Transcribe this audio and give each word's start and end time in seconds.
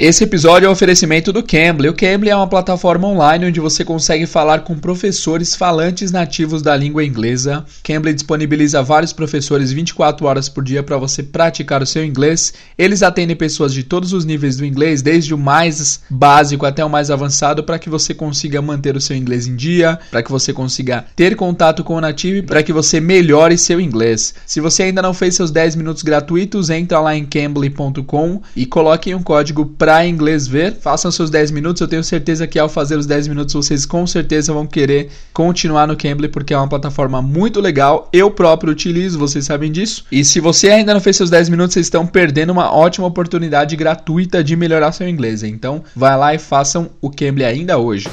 Esse 0.00 0.22
episódio 0.22 0.66
é 0.66 0.68
um 0.68 0.72
oferecimento 0.72 1.32
do 1.32 1.42
Cambly. 1.42 1.88
O 1.88 1.92
Cambly 1.92 2.30
é 2.30 2.36
uma 2.36 2.46
plataforma 2.46 3.08
online 3.08 3.46
onde 3.46 3.58
você 3.58 3.84
consegue 3.84 4.26
falar 4.26 4.60
com 4.60 4.78
professores 4.78 5.56
falantes 5.56 6.12
nativos 6.12 6.62
da 6.62 6.76
língua 6.76 7.04
inglesa. 7.04 7.64
Cambly 7.82 8.14
disponibiliza 8.14 8.80
vários 8.80 9.12
professores 9.12 9.72
24 9.72 10.24
horas 10.24 10.48
por 10.48 10.62
dia 10.62 10.84
para 10.84 10.96
você 10.96 11.20
praticar 11.20 11.82
o 11.82 11.86
seu 11.86 12.04
inglês. 12.04 12.54
Eles 12.78 13.02
atendem 13.02 13.34
pessoas 13.34 13.74
de 13.74 13.82
todos 13.82 14.12
os 14.12 14.24
níveis 14.24 14.56
do 14.56 14.64
inglês, 14.64 15.02
desde 15.02 15.34
o 15.34 15.38
mais 15.38 16.00
básico 16.08 16.64
até 16.64 16.84
o 16.84 16.88
mais 16.88 17.10
avançado, 17.10 17.64
para 17.64 17.76
que 17.76 17.90
você 17.90 18.14
consiga 18.14 18.62
manter 18.62 18.96
o 18.96 19.00
seu 19.00 19.16
inglês 19.16 19.48
em 19.48 19.56
dia, 19.56 19.98
para 20.12 20.22
que 20.22 20.30
você 20.30 20.52
consiga 20.52 21.06
ter 21.16 21.34
contato 21.34 21.82
com 21.82 21.96
o 21.96 22.00
nativo 22.00 22.36
e 22.36 22.42
para 22.42 22.62
que 22.62 22.72
você 22.72 23.00
melhore 23.00 23.58
seu 23.58 23.80
inglês. 23.80 24.32
Se 24.46 24.60
você 24.60 24.84
ainda 24.84 25.02
não 25.02 25.12
fez 25.12 25.34
seus 25.34 25.50
10 25.50 25.74
minutos 25.74 26.04
gratuitos, 26.04 26.70
entra 26.70 27.00
lá 27.00 27.16
em 27.16 27.26
cambly.com 27.26 28.40
e 28.54 28.64
coloque 28.64 29.12
um 29.12 29.24
código 29.24 29.66
para 29.66 29.87
para 29.88 30.06
inglês 30.06 30.46
ver, 30.46 30.74
façam 30.74 31.10
seus 31.10 31.30
10 31.30 31.50
minutos. 31.50 31.80
Eu 31.80 31.88
tenho 31.88 32.04
certeza 32.04 32.46
que 32.46 32.58
ao 32.58 32.68
fazer 32.68 32.98
os 32.98 33.06
10 33.06 33.26
minutos 33.28 33.54
vocês 33.54 33.86
com 33.86 34.06
certeza 34.06 34.52
vão 34.52 34.66
querer 34.66 35.08
continuar 35.32 35.86
no 35.86 35.96
Cambly 35.96 36.28
porque 36.28 36.52
é 36.52 36.58
uma 36.58 36.68
plataforma 36.68 37.22
muito 37.22 37.58
legal. 37.58 38.06
Eu 38.12 38.30
próprio 38.30 38.70
utilizo, 38.70 39.18
vocês 39.18 39.46
sabem 39.46 39.72
disso. 39.72 40.04
E 40.12 40.22
se 40.26 40.40
você 40.40 40.68
ainda 40.68 40.92
não 40.92 41.00
fez 41.00 41.16
seus 41.16 41.30
10 41.30 41.48
minutos, 41.48 41.72
vocês 41.72 41.86
estão 41.86 42.06
perdendo 42.06 42.50
uma 42.50 42.70
ótima 42.70 43.06
oportunidade 43.06 43.74
gratuita 43.76 44.44
de 44.44 44.54
melhorar 44.56 44.92
seu 44.92 45.08
inglês. 45.08 45.42
Então, 45.42 45.82
vai 45.96 46.18
lá 46.18 46.34
e 46.34 46.38
façam 46.38 46.90
o 47.00 47.08
Cambly 47.08 47.46
ainda 47.46 47.78
hoje. 47.78 48.10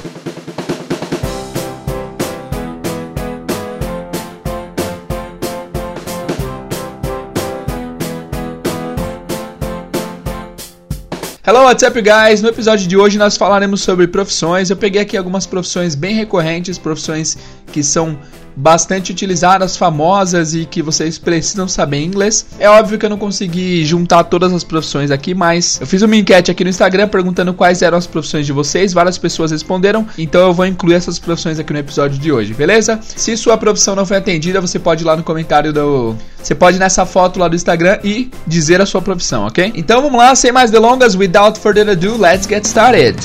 Hello, 11.48 11.62
what's 11.62 11.84
up, 11.84 12.02
guys? 12.02 12.42
No 12.42 12.48
episódio 12.48 12.88
de 12.88 12.96
hoje 12.96 13.18
nós 13.18 13.36
falaremos 13.36 13.80
sobre 13.80 14.08
profissões. 14.08 14.68
Eu 14.68 14.76
peguei 14.76 15.02
aqui 15.02 15.16
algumas 15.16 15.46
profissões 15.46 15.94
bem 15.94 16.12
recorrentes, 16.12 16.76
profissões 16.76 17.38
que 17.70 17.84
são 17.84 18.18
bastante 18.56 19.12
utilizadas, 19.12 19.76
famosas 19.76 20.54
e 20.54 20.64
que 20.64 20.82
vocês 20.82 21.18
precisam 21.18 21.68
saber 21.68 22.02
inglês. 22.02 22.46
É 22.58 22.68
óbvio 22.68 22.98
que 22.98 23.04
eu 23.04 23.10
não 23.10 23.18
consegui 23.18 23.84
juntar 23.84 24.24
todas 24.24 24.52
as 24.52 24.64
profissões 24.64 25.10
aqui, 25.10 25.34
mas 25.34 25.78
eu 25.80 25.86
fiz 25.86 26.00
uma 26.02 26.16
enquete 26.16 26.50
aqui 26.50 26.64
no 26.64 26.70
Instagram 26.70 27.08
perguntando 27.08 27.52
quais 27.52 27.82
eram 27.82 27.98
as 27.98 28.06
profissões 28.06 28.46
de 28.46 28.52
vocês. 28.52 28.92
Várias 28.92 29.18
pessoas 29.18 29.50
responderam, 29.50 30.06
então 30.16 30.40
eu 30.40 30.54
vou 30.54 30.66
incluir 30.66 30.94
essas 30.94 31.18
profissões 31.18 31.58
aqui 31.58 31.72
no 31.72 31.78
episódio 31.78 32.18
de 32.18 32.32
hoje, 32.32 32.54
beleza? 32.54 32.98
Se 33.02 33.36
sua 33.36 33.58
profissão 33.58 33.94
não 33.94 34.06
foi 34.06 34.16
atendida, 34.16 34.60
você 34.60 34.78
pode 34.78 35.02
ir 35.02 35.06
lá 35.06 35.16
no 35.16 35.22
comentário 35.22 35.72
do. 35.72 36.16
Você 36.42 36.54
pode 36.54 36.76
ir 36.76 36.80
nessa 36.80 37.04
foto 37.04 37.38
lá 37.38 37.48
do 37.48 37.56
Instagram 37.56 37.98
e 38.02 38.30
dizer 38.46 38.80
a 38.80 38.86
sua 38.86 39.02
profissão, 39.02 39.46
ok? 39.46 39.72
Então 39.74 40.00
vamos 40.00 40.18
lá, 40.18 40.34
sem 40.34 40.52
mais 40.52 40.70
delongas, 40.70 41.14
without 41.14 41.58
further 41.58 41.88
ado, 41.88 42.16
let's 42.16 42.46
get 42.46 42.64
started. 42.64 43.16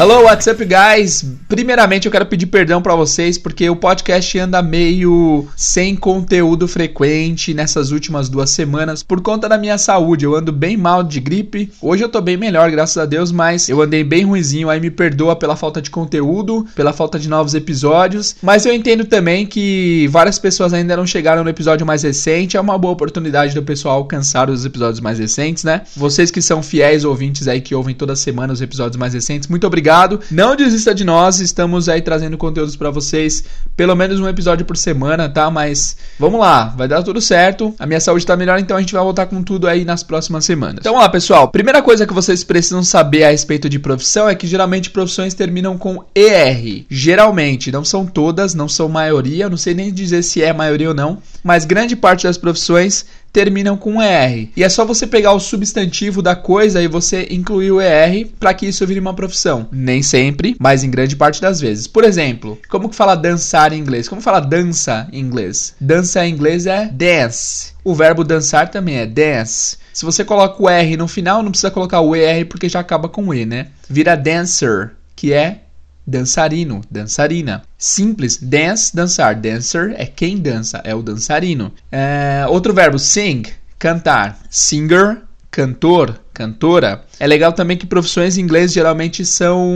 Hello, 0.00 0.22
what's 0.22 0.46
up, 0.48 0.66
guys? 0.66 1.22
Primeiramente, 1.50 2.06
eu 2.06 2.12
quero 2.12 2.26
pedir 2.26 2.46
perdão 2.46 2.80
para 2.80 2.94
vocês 2.94 3.36
porque 3.36 3.68
o 3.68 3.74
podcast 3.74 4.38
anda 4.38 4.62
meio 4.62 5.48
sem 5.56 5.96
conteúdo 5.96 6.68
frequente 6.68 7.52
nessas 7.52 7.90
últimas 7.90 8.28
duas 8.28 8.50
semanas 8.50 9.02
por 9.02 9.20
conta 9.20 9.48
da 9.48 9.58
minha 9.58 9.76
saúde. 9.76 10.24
Eu 10.24 10.36
ando 10.36 10.52
bem 10.52 10.76
mal 10.76 11.02
de 11.02 11.18
gripe. 11.18 11.72
Hoje 11.82 12.04
eu 12.04 12.08
tô 12.08 12.20
bem 12.20 12.36
melhor, 12.36 12.70
graças 12.70 12.96
a 12.96 13.04
Deus, 13.04 13.32
mas 13.32 13.68
eu 13.68 13.82
andei 13.82 14.04
bem 14.04 14.24
ruizinho. 14.24 14.70
Aí 14.70 14.78
me 14.78 14.92
perdoa 14.92 15.34
pela 15.34 15.56
falta 15.56 15.82
de 15.82 15.90
conteúdo, 15.90 16.64
pela 16.76 16.92
falta 16.92 17.18
de 17.18 17.28
novos 17.28 17.52
episódios. 17.52 18.36
Mas 18.40 18.64
eu 18.64 18.72
entendo 18.72 19.04
também 19.04 19.44
que 19.44 20.06
várias 20.06 20.38
pessoas 20.38 20.72
ainda 20.72 20.96
não 20.96 21.04
chegaram 21.04 21.42
no 21.42 21.50
episódio 21.50 21.84
mais 21.84 22.04
recente. 22.04 22.56
É 22.56 22.60
uma 22.60 22.78
boa 22.78 22.92
oportunidade 22.92 23.56
do 23.56 23.62
pessoal 23.64 23.96
alcançar 23.96 24.48
os 24.48 24.64
episódios 24.64 25.00
mais 25.00 25.18
recentes, 25.18 25.64
né? 25.64 25.82
Vocês 25.96 26.30
que 26.30 26.40
são 26.40 26.62
fiéis 26.62 27.04
ouvintes 27.04 27.48
aí 27.48 27.60
que 27.60 27.74
ouvem 27.74 27.96
toda 27.96 28.14
semana 28.14 28.52
os 28.52 28.62
episódios 28.62 28.96
mais 28.96 29.14
recentes, 29.14 29.48
muito 29.48 29.66
obrigado. 29.66 30.20
Não 30.30 30.54
desista 30.54 30.94
de 30.94 31.02
nós, 31.02 31.39
estamos 31.40 31.88
aí 31.88 32.00
trazendo 32.00 32.36
conteúdos 32.36 32.76
para 32.76 32.90
vocês, 32.90 33.44
pelo 33.76 33.94
menos 33.94 34.20
um 34.20 34.28
episódio 34.28 34.64
por 34.64 34.76
semana, 34.76 35.28
tá? 35.28 35.50
Mas 35.50 35.96
vamos 36.18 36.40
lá, 36.40 36.66
vai 36.76 36.86
dar 36.86 37.02
tudo 37.02 37.20
certo. 37.20 37.74
A 37.78 37.86
minha 37.86 38.00
saúde 38.00 38.26
tá 38.26 38.36
melhor, 38.36 38.58
então 38.58 38.76
a 38.76 38.80
gente 38.80 38.92
vai 38.92 39.02
voltar 39.02 39.26
com 39.26 39.42
tudo 39.42 39.66
aí 39.66 39.84
nas 39.84 40.02
próximas 40.02 40.44
semanas. 40.44 40.76
Então 40.80 40.92
vamos 40.92 41.04
lá, 41.04 41.10
pessoal. 41.10 41.48
Primeira 41.48 41.82
coisa 41.82 42.06
que 42.06 42.14
vocês 42.14 42.44
precisam 42.44 42.82
saber 42.82 43.24
a 43.24 43.30
respeito 43.30 43.68
de 43.68 43.78
profissão 43.78 44.28
é 44.28 44.34
que 44.34 44.46
geralmente 44.46 44.90
profissões 44.90 45.34
terminam 45.34 45.76
com 45.76 46.04
ER. 46.14 46.84
Geralmente, 46.88 47.72
não 47.72 47.84
são 47.84 48.06
todas, 48.06 48.54
não 48.54 48.68
são 48.68 48.88
maioria, 48.88 49.48
não 49.48 49.56
sei 49.56 49.74
nem 49.74 49.92
dizer 49.92 50.22
se 50.22 50.42
é 50.42 50.52
maioria 50.52 50.88
ou 50.88 50.94
não, 50.94 51.18
mas 51.42 51.64
grande 51.64 51.96
parte 51.96 52.24
das 52.24 52.36
profissões 52.36 53.06
terminam 53.32 53.76
com 53.76 54.02
ER. 54.02 54.48
E 54.56 54.62
é 54.62 54.68
só 54.68 54.84
você 54.84 55.06
pegar 55.06 55.32
o 55.32 55.40
substantivo 55.40 56.22
da 56.22 56.34
coisa 56.34 56.82
e 56.82 56.88
você 56.88 57.26
incluir 57.30 57.70
o 57.70 57.80
ER 57.80 58.26
para 58.38 58.54
que 58.54 58.66
isso 58.66 58.86
vire 58.86 59.00
uma 59.00 59.14
profissão. 59.14 59.68
Nem 59.70 60.02
sempre, 60.02 60.56
mas 60.58 60.84
em 60.84 60.90
grande 60.90 61.16
parte 61.16 61.40
das 61.40 61.60
vezes. 61.60 61.86
Por 61.86 62.04
exemplo, 62.04 62.58
como 62.68 62.88
que 62.88 62.96
fala 62.96 63.14
dançar 63.14 63.72
em 63.72 63.78
inglês? 63.78 64.08
Como 64.08 64.20
fala 64.20 64.40
dança 64.40 65.08
em 65.12 65.20
inglês? 65.20 65.74
Dança 65.80 66.26
em 66.26 66.32
inglês 66.32 66.66
é 66.66 66.86
dance. 66.86 67.72
O 67.82 67.94
verbo 67.94 68.24
dançar 68.24 68.70
também 68.70 68.96
é 68.96 69.06
dance. 69.06 69.78
Se 69.92 70.04
você 70.04 70.24
coloca 70.24 70.62
o 70.62 70.68
R 70.68 70.96
no 70.96 71.08
final, 71.08 71.42
não 71.42 71.50
precisa 71.50 71.70
colocar 71.70 72.00
o 72.00 72.14
ER 72.14 72.46
porque 72.46 72.68
já 72.68 72.80
acaba 72.80 73.08
com 73.08 73.34
E, 73.34 73.44
né? 73.44 73.68
Vira 73.88 74.16
dancer, 74.16 74.92
que 75.16 75.32
é 75.32 75.62
dançarino, 76.06 76.80
dançarina. 76.90 77.62
Simples, 77.78 78.38
dance, 78.38 78.94
dançar. 78.94 79.34
Dancer 79.34 79.94
é 79.96 80.06
quem 80.06 80.38
dança, 80.38 80.80
é 80.84 80.94
o 80.94 81.02
dançarino. 81.02 81.72
É, 81.90 82.44
outro 82.48 82.72
verbo, 82.72 82.98
sing, 82.98 83.42
cantar. 83.78 84.38
Singer, 84.50 85.22
cantor, 85.50 86.20
cantora. 86.32 87.04
É 87.20 87.26
legal 87.26 87.52
também 87.52 87.76
que 87.76 87.86
profissões 87.86 88.38
em 88.38 88.40
inglês 88.40 88.72
geralmente 88.72 89.26
são 89.26 89.70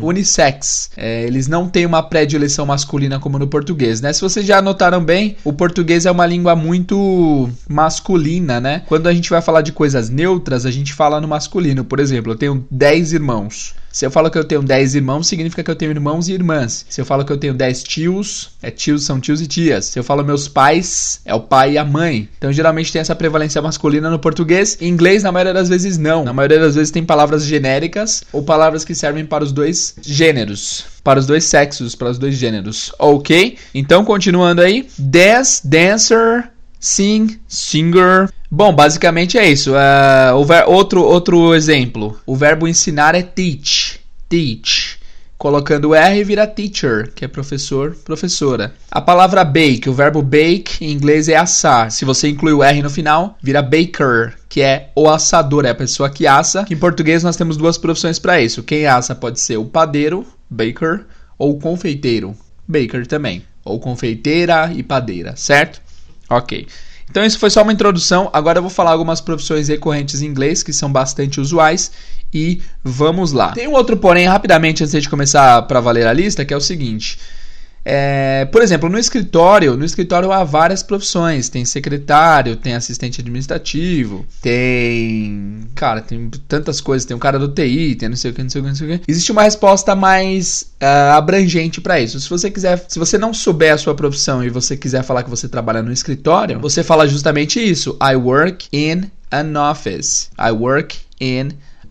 unissex. 0.00 0.88
É, 0.96 1.24
eles 1.24 1.48
não 1.48 1.68
têm 1.68 1.84
uma 1.84 2.00
predileção 2.00 2.64
masculina 2.64 3.18
como 3.18 3.40
no 3.40 3.48
português, 3.48 4.00
né? 4.00 4.12
Se 4.12 4.20
vocês 4.20 4.46
já 4.46 4.62
notaram 4.62 5.04
bem, 5.04 5.36
o 5.42 5.52
português 5.52 6.06
é 6.06 6.10
uma 6.12 6.24
língua 6.24 6.54
muito 6.54 7.50
masculina, 7.68 8.60
né? 8.60 8.82
Quando 8.86 9.08
a 9.08 9.12
gente 9.12 9.28
vai 9.28 9.42
falar 9.42 9.62
de 9.62 9.72
coisas 9.72 10.08
neutras, 10.08 10.64
a 10.64 10.70
gente 10.70 10.94
fala 10.94 11.20
no 11.20 11.26
masculino. 11.26 11.84
Por 11.84 11.98
exemplo, 11.98 12.32
eu 12.32 12.36
tenho 12.36 12.64
10 12.70 13.14
irmãos. 13.14 13.74
Se 13.96 14.04
eu 14.04 14.10
falo 14.10 14.30
que 14.30 14.36
eu 14.36 14.44
tenho 14.44 14.62
10 14.62 14.94
irmãos, 14.94 15.26
significa 15.26 15.64
que 15.64 15.70
eu 15.70 15.74
tenho 15.74 15.90
irmãos 15.90 16.28
e 16.28 16.34
irmãs. 16.34 16.84
Se 16.86 17.00
eu 17.00 17.06
falo 17.06 17.24
que 17.24 17.32
eu 17.32 17.38
tenho 17.38 17.54
10 17.54 17.82
tios, 17.82 18.50
é 18.62 18.70
tios, 18.70 19.06
são 19.06 19.18
tios 19.18 19.40
e 19.40 19.46
tias. 19.46 19.86
Se 19.86 19.98
eu 19.98 20.04
falo 20.04 20.22
meus 20.22 20.46
pais, 20.46 21.18
é 21.24 21.34
o 21.34 21.40
pai 21.40 21.72
e 21.72 21.78
a 21.78 21.84
mãe. 21.84 22.28
Então, 22.36 22.52
geralmente 22.52 22.92
tem 22.92 23.00
essa 23.00 23.14
prevalência 23.14 23.62
masculina 23.62 24.10
no 24.10 24.18
português. 24.18 24.76
Em 24.82 24.88
inglês, 24.88 25.22
na 25.22 25.32
maioria 25.32 25.54
das 25.54 25.70
vezes, 25.70 25.96
não. 25.96 26.24
Na 26.24 26.34
maioria 26.34 26.58
das 26.58 26.74
vezes 26.76 26.92
tem 26.92 27.04
palavras 27.04 27.44
genéricas 27.44 28.22
ou 28.32 28.42
palavras 28.42 28.84
que 28.84 28.94
servem 28.94 29.26
para 29.26 29.42
os 29.42 29.50
dois 29.50 29.96
gêneros. 30.00 30.84
Para 31.02 31.18
os 31.18 31.26
dois 31.26 31.44
sexos, 31.44 31.96
para 31.96 32.10
os 32.10 32.18
dois 32.18 32.36
gêneros. 32.36 32.92
Ok? 32.98 33.58
Então, 33.74 34.04
continuando 34.04 34.62
aí. 34.62 34.88
Dance, 34.96 35.66
dancer, 35.66 36.50
sing, 36.78 37.40
singer. 37.48 38.28
Bom, 38.50 38.72
basicamente 38.72 39.36
é 39.36 39.48
isso. 39.50 39.72
Uh, 39.72 40.68
outro, 40.68 41.02
outro 41.02 41.54
exemplo. 41.54 42.20
O 42.24 42.36
verbo 42.36 42.68
ensinar 42.68 43.16
é 43.16 43.22
teach. 43.22 43.98
Teach. 44.28 44.98
Colocando 45.38 45.94
R 45.94 46.24
vira 46.24 46.46
teacher, 46.46 47.12
que 47.14 47.24
é 47.24 47.28
professor, 47.28 47.94
professora. 48.04 48.72
A 48.90 49.02
palavra 49.02 49.44
bake, 49.44 49.88
o 49.88 49.92
verbo 49.92 50.22
bake 50.22 50.78
em 50.80 50.90
inglês 50.90 51.28
é 51.28 51.36
assar. 51.36 51.90
Se 51.90 52.06
você 52.06 52.28
inclui 52.28 52.54
o 52.54 52.62
R 52.62 52.82
no 52.82 52.88
final, 52.88 53.36
vira 53.42 53.60
baker, 53.60 54.34
que 54.48 54.62
é 54.62 54.90
o 54.94 55.08
assador, 55.08 55.64
é 55.64 55.70
a 55.70 55.74
pessoa 55.74 56.10
que 56.10 56.26
assa. 56.26 56.64
Que 56.64 56.74
em 56.74 56.78
português 56.78 57.22
nós 57.22 57.36
temos 57.36 57.56
duas 57.56 57.78
profissões 57.78 58.18
para 58.18 58.40
isso. 58.40 58.62
Quem 58.62 58.86
assa 58.86 59.14
pode 59.14 59.40
ser 59.40 59.56
o 59.56 59.64
padeiro, 59.64 60.26
baker, 60.48 61.04
ou 61.38 61.52
o 61.52 61.58
confeiteiro, 61.58 62.36
baker 62.66 63.06
também. 63.06 63.44
Ou 63.64 63.80
confeiteira 63.80 64.72
e 64.74 64.82
padeira, 64.82 65.34
certo? 65.36 65.80
Ok. 66.30 66.66
Então 67.10 67.24
isso 67.24 67.38
foi 67.38 67.50
só 67.50 67.62
uma 67.62 67.72
introdução. 67.72 68.30
Agora 68.32 68.58
eu 68.58 68.62
vou 68.62 68.70
falar 68.70 68.92
algumas 68.92 69.20
profissões 69.20 69.68
recorrentes 69.68 70.22
em 70.22 70.26
inglês 70.26 70.62
que 70.62 70.72
são 70.72 70.90
bastante 70.90 71.40
usuais 71.40 71.90
e 72.32 72.60
vamos 72.82 73.32
lá. 73.32 73.52
Tem 73.52 73.68
um 73.68 73.72
outro 73.72 73.96
porém 73.96 74.26
rapidamente 74.26 74.82
antes 74.82 75.02
de 75.02 75.08
começar 75.08 75.62
para 75.62 75.80
valer 75.80 76.06
a 76.06 76.12
lista, 76.12 76.44
que 76.44 76.52
é 76.52 76.56
o 76.56 76.60
seguinte: 76.60 77.18
é, 77.88 78.44
por 78.46 78.62
exemplo, 78.62 78.88
no 78.88 78.98
escritório, 78.98 79.76
no 79.76 79.84
escritório 79.84 80.32
há 80.32 80.42
várias 80.42 80.82
profissões. 80.82 81.48
Tem 81.48 81.64
secretário, 81.64 82.56
tem 82.56 82.74
assistente 82.74 83.20
administrativo, 83.20 84.26
tem. 84.42 85.68
Cara, 85.72 86.00
tem 86.00 86.28
tantas 86.48 86.80
coisas. 86.80 87.06
Tem 87.06 87.16
um 87.16 87.20
cara 87.20 87.38
do 87.38 87.46
TI, 87.46 87.94
tem 87.94 88.08
não 88.08 88.16
sei 88.16 88.32
o 88.32 88.34
que, 88.34 88.42
não 88.42 88.50
sei 88.50 88.60
o 88.60 88.64
que, 88.64 88.70
não 88.70 88.76
sei 88.76 88.94
o 88.96 88.98
que. 88.98 89.04
Existe 89.06 89.30
uma 89.30 89.44
resposta 89.44 89.94
mais 89.94 90.72
uh, 90.82 91.14
abrangente 91.16 91.80
para 91.80 92.00
isso. 92.00 92.18
Se 92.18 92.28
você 92.28 92.50
quiser, 92.50 92.84
se 92.88 92.98
você 92.98 93.16
não 93.16 93.32
souber 93.32 93.74
a 93.74 93.78
sua 93.78 93.94
profissão 93.94 94.42
e 94.42 94.50
você 94.50 94.76
quiser 94.76 95.04
falar 95.04 95.22
que 95.22 95.30
você 95.30 95.48
trabalha 95.48 95.80
no 95.80 95.92
escritório, 95.92 96.58
você 96.58 96.82
fala 96.82 97.06
justamente 97.06 97.60
isso. 97.60 97.96
I 98.02 98.16
work 98.16 98.66
in 98.72 99.04
an 99.30 99.70
office. 99.70 100.28
I 100.36 100.50
work 100.50 100.96
in 101.20 101.50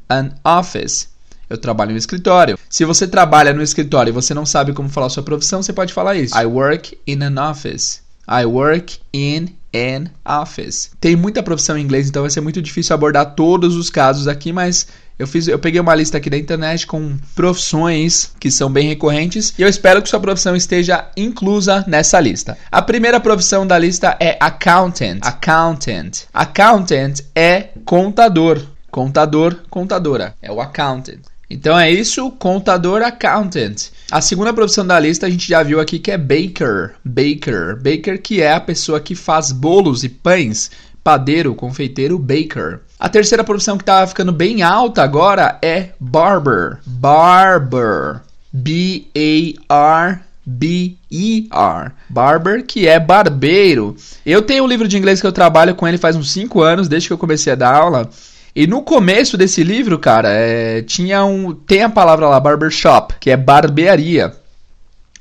an 0.10 0.32
office. 0.44 1.15
Eu 1.50 1.58
trabalho 1.58 1.92
no 1.92 1.98
escritório. 1.98 2.58
Se 2.70 2.86
você 2.86 3.08
trabalha 3.08 3.54
no 3.54 3.62
escritório 3.62 4.12
e 4.12 4.14
você 4.14 4.34
não 4.34 4.46
sabe 4.46 4.74
como 4.74 4.90
falar 4.90 5.10
sua 5.10 5.24
profissão, 5.24 5.62
você 5.62 5.74
pode 5.74 5.94
falar 5.94 6.16
isso. 6.16 6.38
I 6.38 6.46
work 6.46 6.98
in 7.08 7.24
an 7.24 7.50
office. 7.50 8.02
I 8.28 8.46
work 8.46 9.00
in 9.14 9.50
an 9.74 10.10
office. 10.42 10.92
Tem 11.00 11.16
muita 11.16 11.44
profissão 11.44 11.78
em 11.78 11.84
inglês, 11.84 12.08
então 12.08 12.24
vai 12.24 12.32
ser 12.32 12.42
muito 12.42 12.62
difícil 12.62 12.94
abordar 12.94 13.36
todos 13.36 13.76
os 13.76 13.90
casos 13.90 14.28
aqui, 14.28 14.52
mas 14.52 14.88
eu 15.18 15.28
fiz, 15.28 15.48
eu 15.48 15.60
peguei 15.60 15.80
uma 15.80 15.96
lista 15.96 16.18
aqui 16.18 16.30
da 16.30 16.38
internet 16.38 16.86
com 16.86 17.18
profissões 17.36 18.32
que 18.40 18.52
são 18.52 18.70
bem 18.70 18.88
recorrentes 18.88 19.54
e 19.58 19.62
eu 19.62 19.70
espero 19.70 20.02
que 20.02 20.10
sua 20.10 20.20
profissão 20.20 20.56
esteja 20.56 21.10
inclusa 21.16 21.86
nessa 21.88 22.20
lista. 22.20 22.58
A 22.72 22.82
primeira 22.82 23.20
profissão 23.20 23.66
da 23.66 23.78
lista 23.78 24.18
é 24.20 24.38
accountant. 24.40 25.20
Accountant. 25.22 26.24
Accountant 26.34 27.22
é 27.34 27.70
contador. 27.86 28.62
Contador, 28.92 29.58
contadora. 29.70 30.36
É 30.42 30.52
o 30.52 30.60
accountant. 30.60 31.20
Então 31.50 31.78
é 31.78 31.92
isso, 31.92 32.32
contador 32.32 33.02
accountant. 33.02 33.90
A 34.12 34.22
segunda 34.22 34.54
profissão 34.54 34.86
da 34.86 35.00
lista 35.00 35.28
a 35.28 35.30
gente 35.30 35.48
já 35.48 35.62
viu 35.64 35.80
aqui 35.80 36.00
que 36.00 36.12
é 36.12 36.18
baker. 36.18 36.96
Baker. 37.04 37.76
Baker 37.76 38.22
que 38.22 38.42
é 38.42 38.54
a 38.54 38.60
pessoa 38.60 39.00
que 39.00 39.16
faz 39.16 39.52
bolos 39.52 40.04
e 40.04 40.10
pães. 40.10 40.72
Padeiro, 41.04 41.54
confeiteiro, 41.54 42.18
baker. 42.18 42.80
A 43.00 43.08
terceira 43.08 43.44
profissão 43.44 43.78
que 43.78 43.84
tá 43.84 44.06
ficando 44.08 44.32
bem 44.32 44.64
alta 44.64 45.04
agora 45.04 45.60
é 45.62 45.90
barber. 46.00 46.80
Barber. 46.86 48.22
B-A-R. 48.52 50.20
B-E-R. 50.46 51.92
Barber, 52.10 52.66
que 52.66 52.88
é 52.88 53.00
barbeiro. 53.00 53.96
Eu 54.26 54.42
tenho 54.42 54.64
um 54.64 54.68
livro 54.68 54.88
de 54.88 54.98
inglês 54.98 55.20
que 55.20 55.28
eu 55.28 55.32
trabalho 55.32 55.76
com 55.76 55.88
ele 55.88 55.98
faz 55.98 56.16
uns 56.16 56.32
5 56.32 56.62
anos, 56.62 56.88
desde 56.88 57.10
que 57.10 57.14
eu 57.14 57.18
comecei 57.18 57.54
a 57.54 57.56
dar 57.56 57.76
aula. 57.76 58.10
E 58.56 58.66
no 58.66 58.82
começo 58.82 59.38
desse 59.38 59.64
livro, 59.64 60.00
cara, 60.00 60.30
é, 60.30 60.82
tinha 60.82 61.26
um. 61.26 61.54
Tem 61.54 61.84
a 61.84 61.90
palavra 61.90 62.30
lá, 62.30 62.40
barbershop, 62.40 63.16
que 63.20 63.30
é 63.30 63.36
barbearia. 63.36 64.34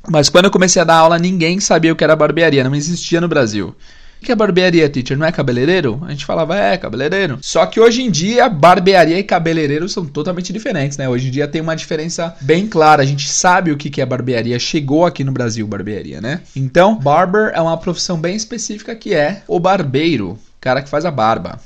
Mas 0.09 0.29
quando 0.29 0.45
eu 0.45 0.51
comecei 0.53 0.81
a 0.81 0.85
dar 0.85 0.99
aula, 0.99 1.19
ninguém 1.19 1.59
sabia 1.59 1.93
o 1.93 1.97
que 1.97 2.05
era 2.05 2.15
barbearia, 2.15 2.63
não 2.63 2.77
existia 2.77 3.21
no 3.21 3.27
Brasil. 3.27 3.75
O 4.21 4.25
que 4.25 4.31
é 4.31 4.37
barbearia, 4.37 4.89
teacher? 4.89 5.19
Não 5.19 5.27
é 5.27 5.33
cabeleireiro? 5.33 6.01
A 6.07 6.11
gente 6.11 6.25
falava, 6.25 6.57
é, 6.57 6.79
cabeleireiro. 6.79 7.39
Só 7.43 7.67
que 7.67 7.81
hoje 7.81 8.03
em 8.03 8.11
dia, 8.11 8.49
barbearia 8.49 9.19
e 9.19 9.23
cabeleireiro 9.25 9.89
são 9.89 10.07
totalmente 10.07 10.53
diferentes, 10.53 10.97
né? 10.97 11.09
Hoje 11.09 11.29
em 11.29 11.31
dia 11.31 11.49
tem 11.49 11.61
uma 11.61 11.75
diferença 11.75 12.35
bem 12.41 12.69
clara. 12.69 13.03
A 13.03 13.07
gente 13.07 13.29
sabe 13.29 13.73
o 13.73 13.77
que 13.77 14.01
é 14.01 14.07
barbearia. 14.07 14.59
Chegou 14.59 15.05
aqui 15.05 15.25
no 15.25 15.33
Brasil, 15.33 15.67
barbearia, 15.67 16.21
né? 16.21 16.41
Então, 16.55 16.95
barber 16.97 17.51
é 17.53 17.61
uma 17.61 17.77
profissão 17.77 18.17
bem 18.17 18.37
específica 18.37 18.95
que 18.95 19.13
é 19.13 19.43
o 19.49 19.59
barbeiro, 19.59 20.39
cara 20.61 20.81
que 20.81 20.89
faz 20.89 21.05
a 21.05 21.11
barba. 21.11 21.59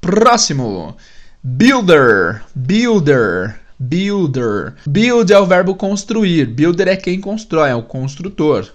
Próximo. 0.00 0.96
Builder. 1.42 2.42
Builder. 2.54 3.60
Builder. 3.78 4.74
Build 4.86 5.32
é 5.32 5.38
o 5.38 5.46
verbo 5.46 5.74
construir. 5.74 6.46
Builder 6.46 6.88
é 6.88 6.96
quem 6.96 7.20
constrói, 7.20 7.70
é 7.70 7.74
o 7.74 7.82
construtor. 7.82 8.68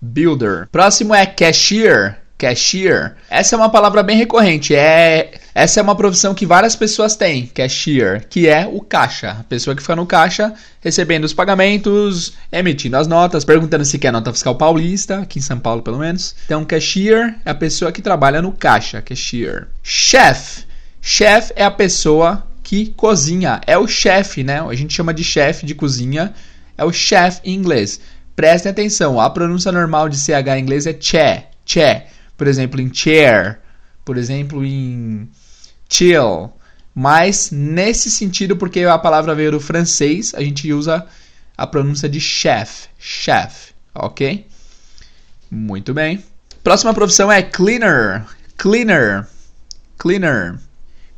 Builder. 0.00 0.68
Próximo 0.70 1.14
é 1.14 1.26
cashier. 1.26 2.21
Cashier. 2.42 3.14
Essa 3.30 3.54
é 3.54 3.56
uma 3.56 3.70
palavra 3.70 4.02
bem 4.02 4.16
recorrente. 4.16 4.74
É, 4.74 5.30
essa 5.54 5.78
é 5.78 5.82
uma 5.82 5.94
profissão 5.94 6.34
que 6.34 6.44
várias 6.44 6.74
pessoas 6.74 7.14
têm. 7.14 7.46
Cashier, 7.46 8.26
que 8.28 8.48
é 8.48 8.66
o 8.66 8.80
caixa. 8.80 9.30
A 9.30 9.44
pessoa 9.44 9.76
que 9.76 9.80
fica 9.80 9.94
no 9.94 10.04
caixa 10.04 10.52
recebendo 10.80 11.22
os 11.22 11.32
pagamentos, 11.32 12.32
emitindo 12.50 12.96
as 12.96 13.06
notas, 13.06 13.44
perguntando 13.44 13.84
se 13.84 13.96
quer 13.96 14.12
nota 14.12 14.32
fiscal 14.32 14.56
paulista, 14.56 15.20
aqui 15.20 15.38
em 15.38 15.42
São 15.42 15.60
Paulo 15.60 15.82
pelo 15.82 15.98
menos. 15.98 16.34
Então, 16.44 16.64
cashier 16.64 17.36
é 17.44 17.50
a 17.52 17.54
pessoa 17.54 17.92
que 17.92 18.02
trabalha 18.02 18.42
no 18.42 18.50
caixa. 18.50 19.00
Cashier. 19.00 19.68
Chef. 19.80 20.64
Chef 21.00 21.52
é 21.54 21.62
a 21.62 21.70
pessoa 21.70 22.44
que 22.60 22.86
cozinha. 22.86 23.60
É 23.68 23.78
o 23.78 23.86
chefe, 23.86 24.42
né? 24.42 24.60
A 24.60 24.74
gente 24.74 24.92
chama 24.92 25.14
de 25.14 25.22
chefe 25.22 25.64
de 25.64 25.76
cozinha. 25.76 26.34
É 26.76 26.84
o 26.84 26.92
chef 26.92 27.38
em 27.44 27.54
inglês. 27.54 28.00
Prestem 28.34 28.72
atenção, 28.72 29.20
a 29.20 29.30
pronúncia 29.30 29.70
normal 29.70 30.08
de 30.08 30.16
CH 30.16 30.56
em 30.56 30.62
inglês 30.62 30.86
é 30.86 30.96
che, 30.98 31.44
che. 31.64 32.06
Por 32.36 32.46
exemplo, 32.46 32.80
em 32.80 32.92
chair, 32.92 33.60
por 34.04 34.16
exemplo, 34.16 34.64
em 34.64 35.28
chill. 35.88 36.52
Mas 36.94 37.50
nesse 37.50 38.10
sentido, 38.10 38.56
porque 38.56 38.80
a 38.80 38.98
palavra 38.98 39.34
veio 39.34 39.52
do 39.52 39.60
francês, 39.60 40.34
a 40.34 40.42
gente 40.42 40.72
usa 40.72 41.06
a 41.56 41.66
pronúncia 41.66 42.08
de 42.08 42.20
chef, 42.20 42.86
chef, 42.98 43.72
ok? 43.94 44.46
Muito 45.50 45.94
bem. 45.94 46.22
Próxima 46.62 46.94
profissão 46.94 47.30
é 47.30 47.42
cleaner, 47.42 48.24
cleaner, 48.56 49.26
cleaner. 49.98 50.58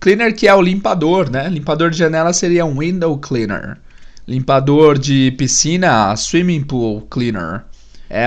Cleaner 0.00 0.34
que 0.34 0.46
é 0.46 0.55
o 0.55 0.60
limpador, 0.60 1.31
né? 1.31 1.49
Limpador 1.49 1.90
de 1.90 1.99
janela 1.99 2.32
seria 2.32 2.64
um 2.64 2.78
window 2.78 3.19
cleaner. 3.19 3.78
Limpador 4.26 4.99
de 4.99 5.32
piscina, 5.32 6.14
swimming 6.17 6.62
pool 6.62 7.02
cleaner. 7.02 7.64
É, 8.08 8.26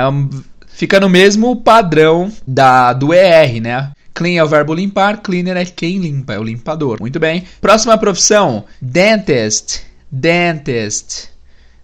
fica 0.77 0.99
no 0.99 1.09
mesmo 1.09 1.55
padrão 1.55 2.31
da 2.45 2.93
do 2.93 3.11
ER, 3.11 3.59
né? 3.59 3.91
Clean 4.13 4.39
é 4.39 4.43
o 4.43 4.47
verbo 4.47 4.75
limpar, 4.75 5.21
cleaner 5.21 5.57
é 5.57 5.65
quem 5.65 5.97
limpa, 5.97 6.33
é 6.33 6.39
o 6.39 6.43
limpador. 6.43 6.99
Muito 6.99 7.19
bem. 7.19 7.43
Próxima 7.59 7.97
profissão: 7.97 8.63
dentist. 8.79 9.81
Dentist. 10.09 11.29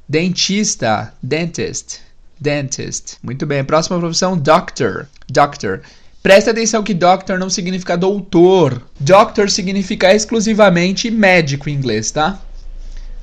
Dentista, 0.07 1.12
dentist. 1.22 2.01
Dentist. 2.40 3.18
Muito 3.24 3.48
bem. 3.48 3.63
Próxima 3.63 4.00
profissão: 4.00 4.38
doctor. 4.38 5.07
Doctor. 5.28 5.81
Preste 6.22 6.51
atenção 6.51 6.84
que 6.84 6.94
doctor 6.94 7.39
não 7.39 7.50
significa 7.50 7.98
doutor. 7.98 8.80
Doctor 9.00 9.50
significa 9.50 10.13
exclusivamente 10.13 11.10
médico 11.10 11.68
em 11.68 11.74
inglês, 11.74 12.12
tá? 12.12 12.39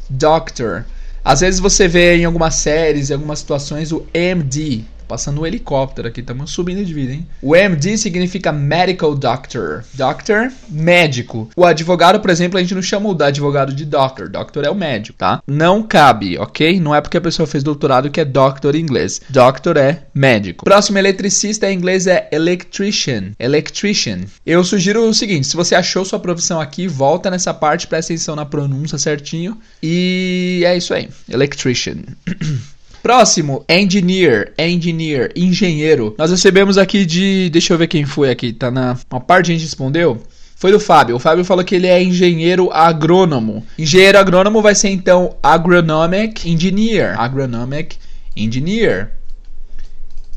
Doctor. 0.09 0.85
Às 1.25 1.41
vezes 1.41 1.61
você 1.61 1.87
vê 1.87 2.17
em 2.17 2.25
algumas 2.25 2.57
séries, 2.57 3.09
em 3.09 3.15
algumas 3.15 3.39
situações, 3.39 3.93
o 3.93 4.05
MD, 4.13 4.85
Passando 5.11 5.41
um 5.41 5.47
helicóptero 5.47 6.07
aqui, 6.07 6.21
estamos 6.21 6.53
subindo 6.53 6.85
de 6.85 6.95
vida, 6.95 7.13
hein? 7.13 7.27
O 7.43 7.57
MD 7.57 7.99
significa 7.99 8.53
Medical 8.53 9.13
Doctor. 9.17 9.83
Doctor, 9.93 10.53
médico. 10.69 11.51
O 11.57 11.65
advogado, 11.65 12.21
por 12.21 12.31
exemplo, 12.31 12.57
a 12.57 12.63
gente 12.63 12.77
não 12.77 12.81
chama 12.81 13.09
o 13.09 13.21
advogado 13.21 13.73
de 13.73 13.85
doctor. 13.85 14.29
Doctor 14.29 14.65
é 14.65 14.71
o 14.71 14.75
médico, 14.75 15.19
tá? 15.19 15.43
Não 15.49 15.83
cabe, 15.83 16.39
ok? 16.39 16.79
Não 16.79 16.95
é 16.95 17.01
porque 17.01 17.17
a 17.17 17.21
pessoa 17.21 17.45
fez 17.45 17.65
doutorado 17.65 18.09
que 18.09 18.21
é 18.21 18.25
doctor 18.25 18.77
em 18.77 18.79
inglês. 18.79 19.21
Doctor 19.29 19.77
é 19.79 20.05
médico. 20.15 20.65
Próximo 20.65 20.99
eletricista 20.99 21.69
em 21.69 21.75
inglês 21.75 22.07
é 22.07 22.29
electrician. 22.31 23.33
Electrician. 23.37 24.21
Eu 24.47 24.63
sugiro 24.63 25.03
o 25.09 25.13
seguinte: 25.13 25.49
se 25.49 25.57
você 25.57 25.75
achou 25.75 26.05
sua 26.05 26.21
profissão 26.21 26.61
aqui, 26.61 26.87
volta 26.87 27.33
nessa 27.33 27.53
parte, 27.53 27.89
presta 27.89 28.13
atenção 28.13 28.37
na 28.37 28.47
pronúncia 28.47 28.97
certinho. 28.97 29.59
E 29.83 30.63
é 30.65 30.77
isso 30.77 30.95
aí. 30.95 31.09
Electrician. 31.29 31.97
Próximo, 33.03 33.65
engineer, 33.69 34.53
engineer, 34.59 35.33
engenheiro. 35.35 36.15
Nós 36.19 36.31
recebemos 36.31 36.77
aqui 36.77 37.07
de, 37.07 37.49
deixa 37.51 37.73
eu 37.73 37.79
ver 37.79 37.87
quem 37.87 38.05
foi 38.05 38.31
aqui, 38.31 38.53
tá 38.53 38.71
na 38.71 38.97
uma 39.11 39.21
parte 39.21 39.51
a 39.51 39.55
gente 39.55 39.65
respondeu. 39.65 40.23
Foi 40.55 40.71
do 40.71 40.79
Fábio. 40.79 41.17
O 41.17 41.19
Fábio 41.19 41.43
falou 41.43 41.65
que 41.65 41.75
ele 41.75 41.87
é 41.87 42.03
engenheiro 42.03 42.71
agrônomo. 42.71 43.67
Engenheiro 43.79 44.19
agrônomo 44.19 44.61
vai 44.61 44.75
ser 44.75 44.91
então 44.91 45.35
agronomic 45.43 46.47
engineer. 46.47 47.19
Agronomic 47.19 47.97
engineer. 48.37 49.13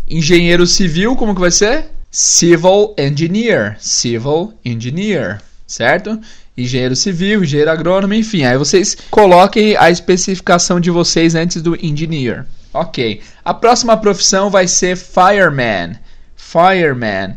Engenheiro 0.09 0.65
civil, 0.65 1.17
como 1.17 1.35
que 1.35 1.41
vai 1.41 1.51
ser? 1.51 1.87
Civil 2.09 2.95
engineer. 2.97 3.75
Civil 3.81 4.53
engineer, 4.63 5.41
certo? 5.67 6.17
Engenheiro 6.57 6.95
civil, 6.95 7.43
engenheiro 7.43 7.71
agrônomo, 7.71 8.13
enfim. 8.13 8.43
Aí 8.43 8.57
vocês 8.57 8.95
coloquem 9.09 9.75
a 9.77 9.89
especificação 9.89 10.79
de 10.79 10.91
vocês 10.91 11.35
antes 11.35 11.61
do 11.61 11.75
engineer. 11.83 12.45
Ok. 12.73 13.21
A 13.43 13.53
próxima 13.53 13.97
profissão 13.97 14.49
vai 14.49 14.67
ser 14.67 14.97
fireman. 14.97 15.95
Fireman. 16.35 17.35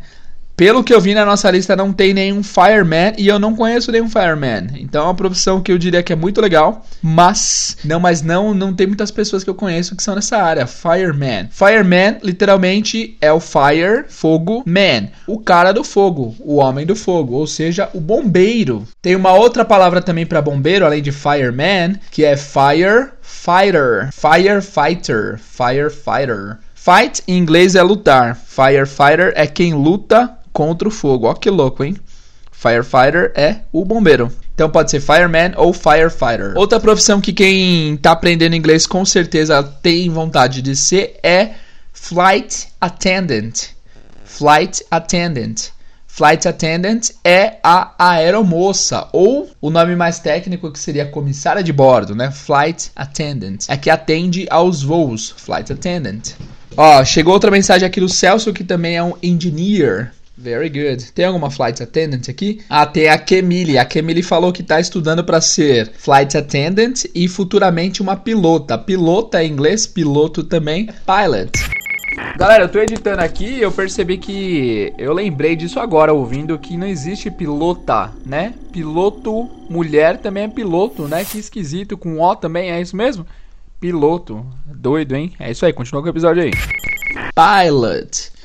Pelo 0.56 0.82
que 0.82 0.94
eu 0.94 1.00
vi 1.02 1.12
na 1.12 1.26
nossa 1.26 1.50
lista, 1.50 1.76
não 1.76 1.92
tem 1.92 2.14
nenhum 2.14 2.42
fireman 2.42 3.12
e 3.18 3.28
eu 3.28 3.38
não 3.38 3.54
conheço 3.54 3.92
nenhum 3.92 4.08
fireman. 4.08 4.68
Então 4.76 5.02
é 5.02 5.04
uma 5.04 5.14
profissão 5.14 5.60
que 5.60 5.70
eu 5.70 5.76
diria 5.76 6.02
que 6.02 6.14
é 6.14 6.16
muito 6.16 6.40
legal, 6.40 6.82
mas 7.02 7.76
não, 7.84 8.00
mas 8.00 8.22
não, 8.22 8.54
não 8.54 8.72
tem 8.72 8.86
muitas 8.86 9.10
pessoas 9.10 9.44
que 9.44 9.50
eu 9.50 9.54
conheço 9.54 9.94
que 9.94 10.02
são 10.02 10.14
nessa 10.14 10.38
área. 10.38 10.66
Fireman. 10.66 11.48
Fireman 11.50 12.16
literalmente 12.22 13.18
é 13.20 13.30
o 13.30 13.38
fire, 13.38 14.06
fogo, 14.08 14.62
man, 14.66 15.08
o 15.26 15.38
cara 15.38 15.72
do 15.72 15.84
fogo, 15.84 16.34
o 16.40 16.56
homem 16.56 16.86
do 16.86 16.96
fogo, 16.96 17.34
ou 17.34 17.46
seja, 17.46 17.90
o 17.92 18.00
bombeiro. 18.00 18.88
Tem 19.02 19.14
uma 19.14 19.34
outra 19.34 19.62
palavra 19.62 20.00
também 20.00 20.24
para 20.24 20.40
bombeiro, 20.40 20.86
além 20.86 21.02
de 21.02 21.12
fireman, 21.12 21.96
que 22.10 22.24
é 22.24 22.34
fire 22.34 23.10
fighter, 23.20 24.08
firefighter, 24.10 25.38
firefighter. 25.38 26.58
Fight 26.74 27.20
em 27.26 27.36
inglês 27.36 27.74
é 27.74 27.82
lutar. 27.82 28.36
Firefighter 28.36 29.32
é 29.34 29.44
quem 29.44 29.74
luta 29.74 30.35
contra 30.56 30.88
o 30.88 30.90
fogo. 30.90 31.26
Ó 31.26 31.34
que 31.34 31.50
louco, 31.50 31.84
hein? 31.84 31.94
Firefighter 32.50 33.30
é 33.36 33.56
o 33.70 33.84
bombeiro. 33.84 34.32
Então 34.54 34.70
pode 34.70 34.90
ser 34.90 35.00
fireman 35.00 35.52
ou 35.54 35.74
firefighter. 35.74 36.54
Outra 36.56 36.80
profissão 36.80 37.20
que 37.20 37.34
quem 37.34 37.92
está 37.92 38.12
aprendendo 38.12 38.56
inglês 38.56 38.86
com 38.86 39.04
certeza 39.04 39.62
tem 39.62 40.08
vontade 40.08 40.62
de 40.62 40.74
ser 40.74 41.20
é 41.22 41.50
flight 41.92 42.68
attendant. 42.80 43.52
Flight 44.24 44.82
attendant. 44.90 45.76
Flight 46.06 46.48
attendant 46.48 47.10
é 47.22 47.58
a 47.62 47.92
aeromoça, 47.98 49.06
ou 49.12 49.50
o 49.60 49.68
nome 49.68 49.94
mais 49.94 50.18
técnico 50.18 50.72
que 50.72 50.78
seria 50.78 51.04
comissária 51.04 51.62
de 51.62 51.74
bordo, 51.74 52.14
né? 52.14 52.30
Flight 52.30 52.90
attendant. 52.96 53.58
É 53.68 53.76
que 53.76 53.90
atende 53.90 54.46
aos 54.48 54.82
voos. 54.82 55.34
Flight 55.36 55.70
attendant. 55.70 56.32
Ó, 56.74 57.04
chegou 57.04 57.34
outra 57.34 57.50
mensagem 57.50 57.86
aqui 57.86 58.00
do 58.00 58.08
Celso, 58.08 58.54
que 58.54 58.64
também 58.64 58.96
é 58.96 59.02
um 59.02 59.12
engineer. 59.22 60.15
Very 60.46 60.68
good. 60.68 61.10
Tem 61.10 61.24
alguma 61.24 61.50
flight 61.50 61.82
attendant 61.82 62.28
aqui? 62.28 62.60
Ah, 62.70 62.86
tem 62.86 63.08
a 63.08 63.18
Kemily. 63.18 63.78
A 63.78 63.84
Kemily 63.84 64.22
falou 64.22 64.52
que 64.52 64.62
está 64.62 64.78
estudando 64.78 65.24
para 65.24 65.40
ser 65.40 65.90
flight 65.98 66.38
attendant 66.38 67.04
e 67.12 67.26
futuramente 67.26 68.00
uma 68.00 68.14
pilota. 68.14 68.78
Pilota 68.78 69.42
em 69.42 69.50
inglês, 69.50 69.88
piloto 69.88 70.44
também, 70.44 70.86
pilot. 70.86 71.50
Galera, 72.36 72.62
eu 72.62 72.68
tô 72.68 72.78
editando 72.78 73.22
aqui 73.22 73.54
e 73.54 73.62
eu 73.62 73.72
percebi 73.72 74.18
que 74.18 74.92
eu 74.96 75.12
lembrei 75.12 75.56
disso 75.56 75.80
agora, 75.80 76.14
ouvindo 76.14 76.56
que 76.60 76.76
não 76.76 76.86
existe 76.86 77.28
pilota, 77.28 78.12
né? 78.24 78.54
Piloto 78.70 79.50
mulher 79.68 80.18
também 80.18 80.44
é 80.44 80.48
piloto, 80.48 81.08
né? 81.08 81.24
Que 81.24 81.38
esquisito, 81.38 81.98
com 81.98 82.20
O 82.20 82.36
também, 82.36 82.70
é 82.70 82.80
isso 82.80 82.96
mesmo? 82.96 83.26
Piloto. 83.80 84.46
Doido, 84.64 85.16
hein? 85.16 85.32
É 85.40 85.50
isso 85.50 85.66
aí, 85.66 85.72
continua 85.72 86.02
com 86.02 86.06
o 86.06 86.12
episódio 86.12 86.44
aí. 86.44 86.52
Pilot. 87.34 88.35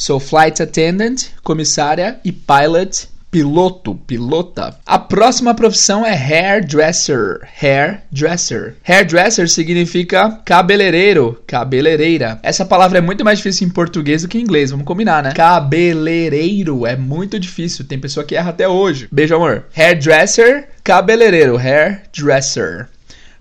So, 0.00 0.18
flight 0.18 0.62
attendant, 0.62 1.26
comissária 1.44 2.18
e 2.24 2.32
pilot, 2.32 3.06
piloto, 3.30 3.94
pilota. 3.94 4.74
A 4.86 4.98
próxima 4.98 5.52
profissão 5.52 6.06
é 6.06 6.14
hairdresser. 6.14 7.46
Hairdresser. 7.62 8.76
Hairdresser 8.82 9.46
significa 9.46 10.40
cabeleireiro, 10.42 11.42
cabeleireira. 11.46 12.40
Essa 12.42 12.64
palavra 12.64 12.96
é 12.96 13.02
muito 13.02 13.22
mais 13.22 13.40
difícil 13.40 13.66
em 13.66 13.70
português 13.70 14.22
do 14.22 14.28
que 14.28 14.38
em 14.38 14.40
inglês, 14.40 14.70
vamos 14.70 14.86
combinar, 14.86 15.22
né? 15.22 15.32
Cabeleireiro 15.34 16.86
é 16.86 16.96
muito 16.96 17.38
difícil, 17.38 17.84
tem 17.84 17.98
pessoa 17.98 18.24
que 18.24 18.34
erra 18.34 18.48
até 18.48 18.66
hoje. 18.66 19.06
Beijo, 19.12 19.36
amor. 19.36 19.66
Hairdresser, 19.76 20.66
cabeleireiro, 20.82 21.58
hairdresser. 21.58 22.88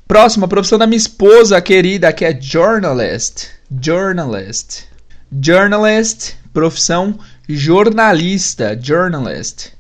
Próxima 0.06 0.46
profissão 0.46 0.78
da 0.78 0.86
minha 0.86 0.98
esposa 0.98 1.62
querida, 1.62 2.12
que 2.12 2.26
é 2.26 2.38
journalist. 2.38 3.46
Journalist. 3.82 4.90
Journalist, 5.32 6.39
profissão 6.60 7.18
jornalista. 7.48 8.78
Journalist. 8.78 9.72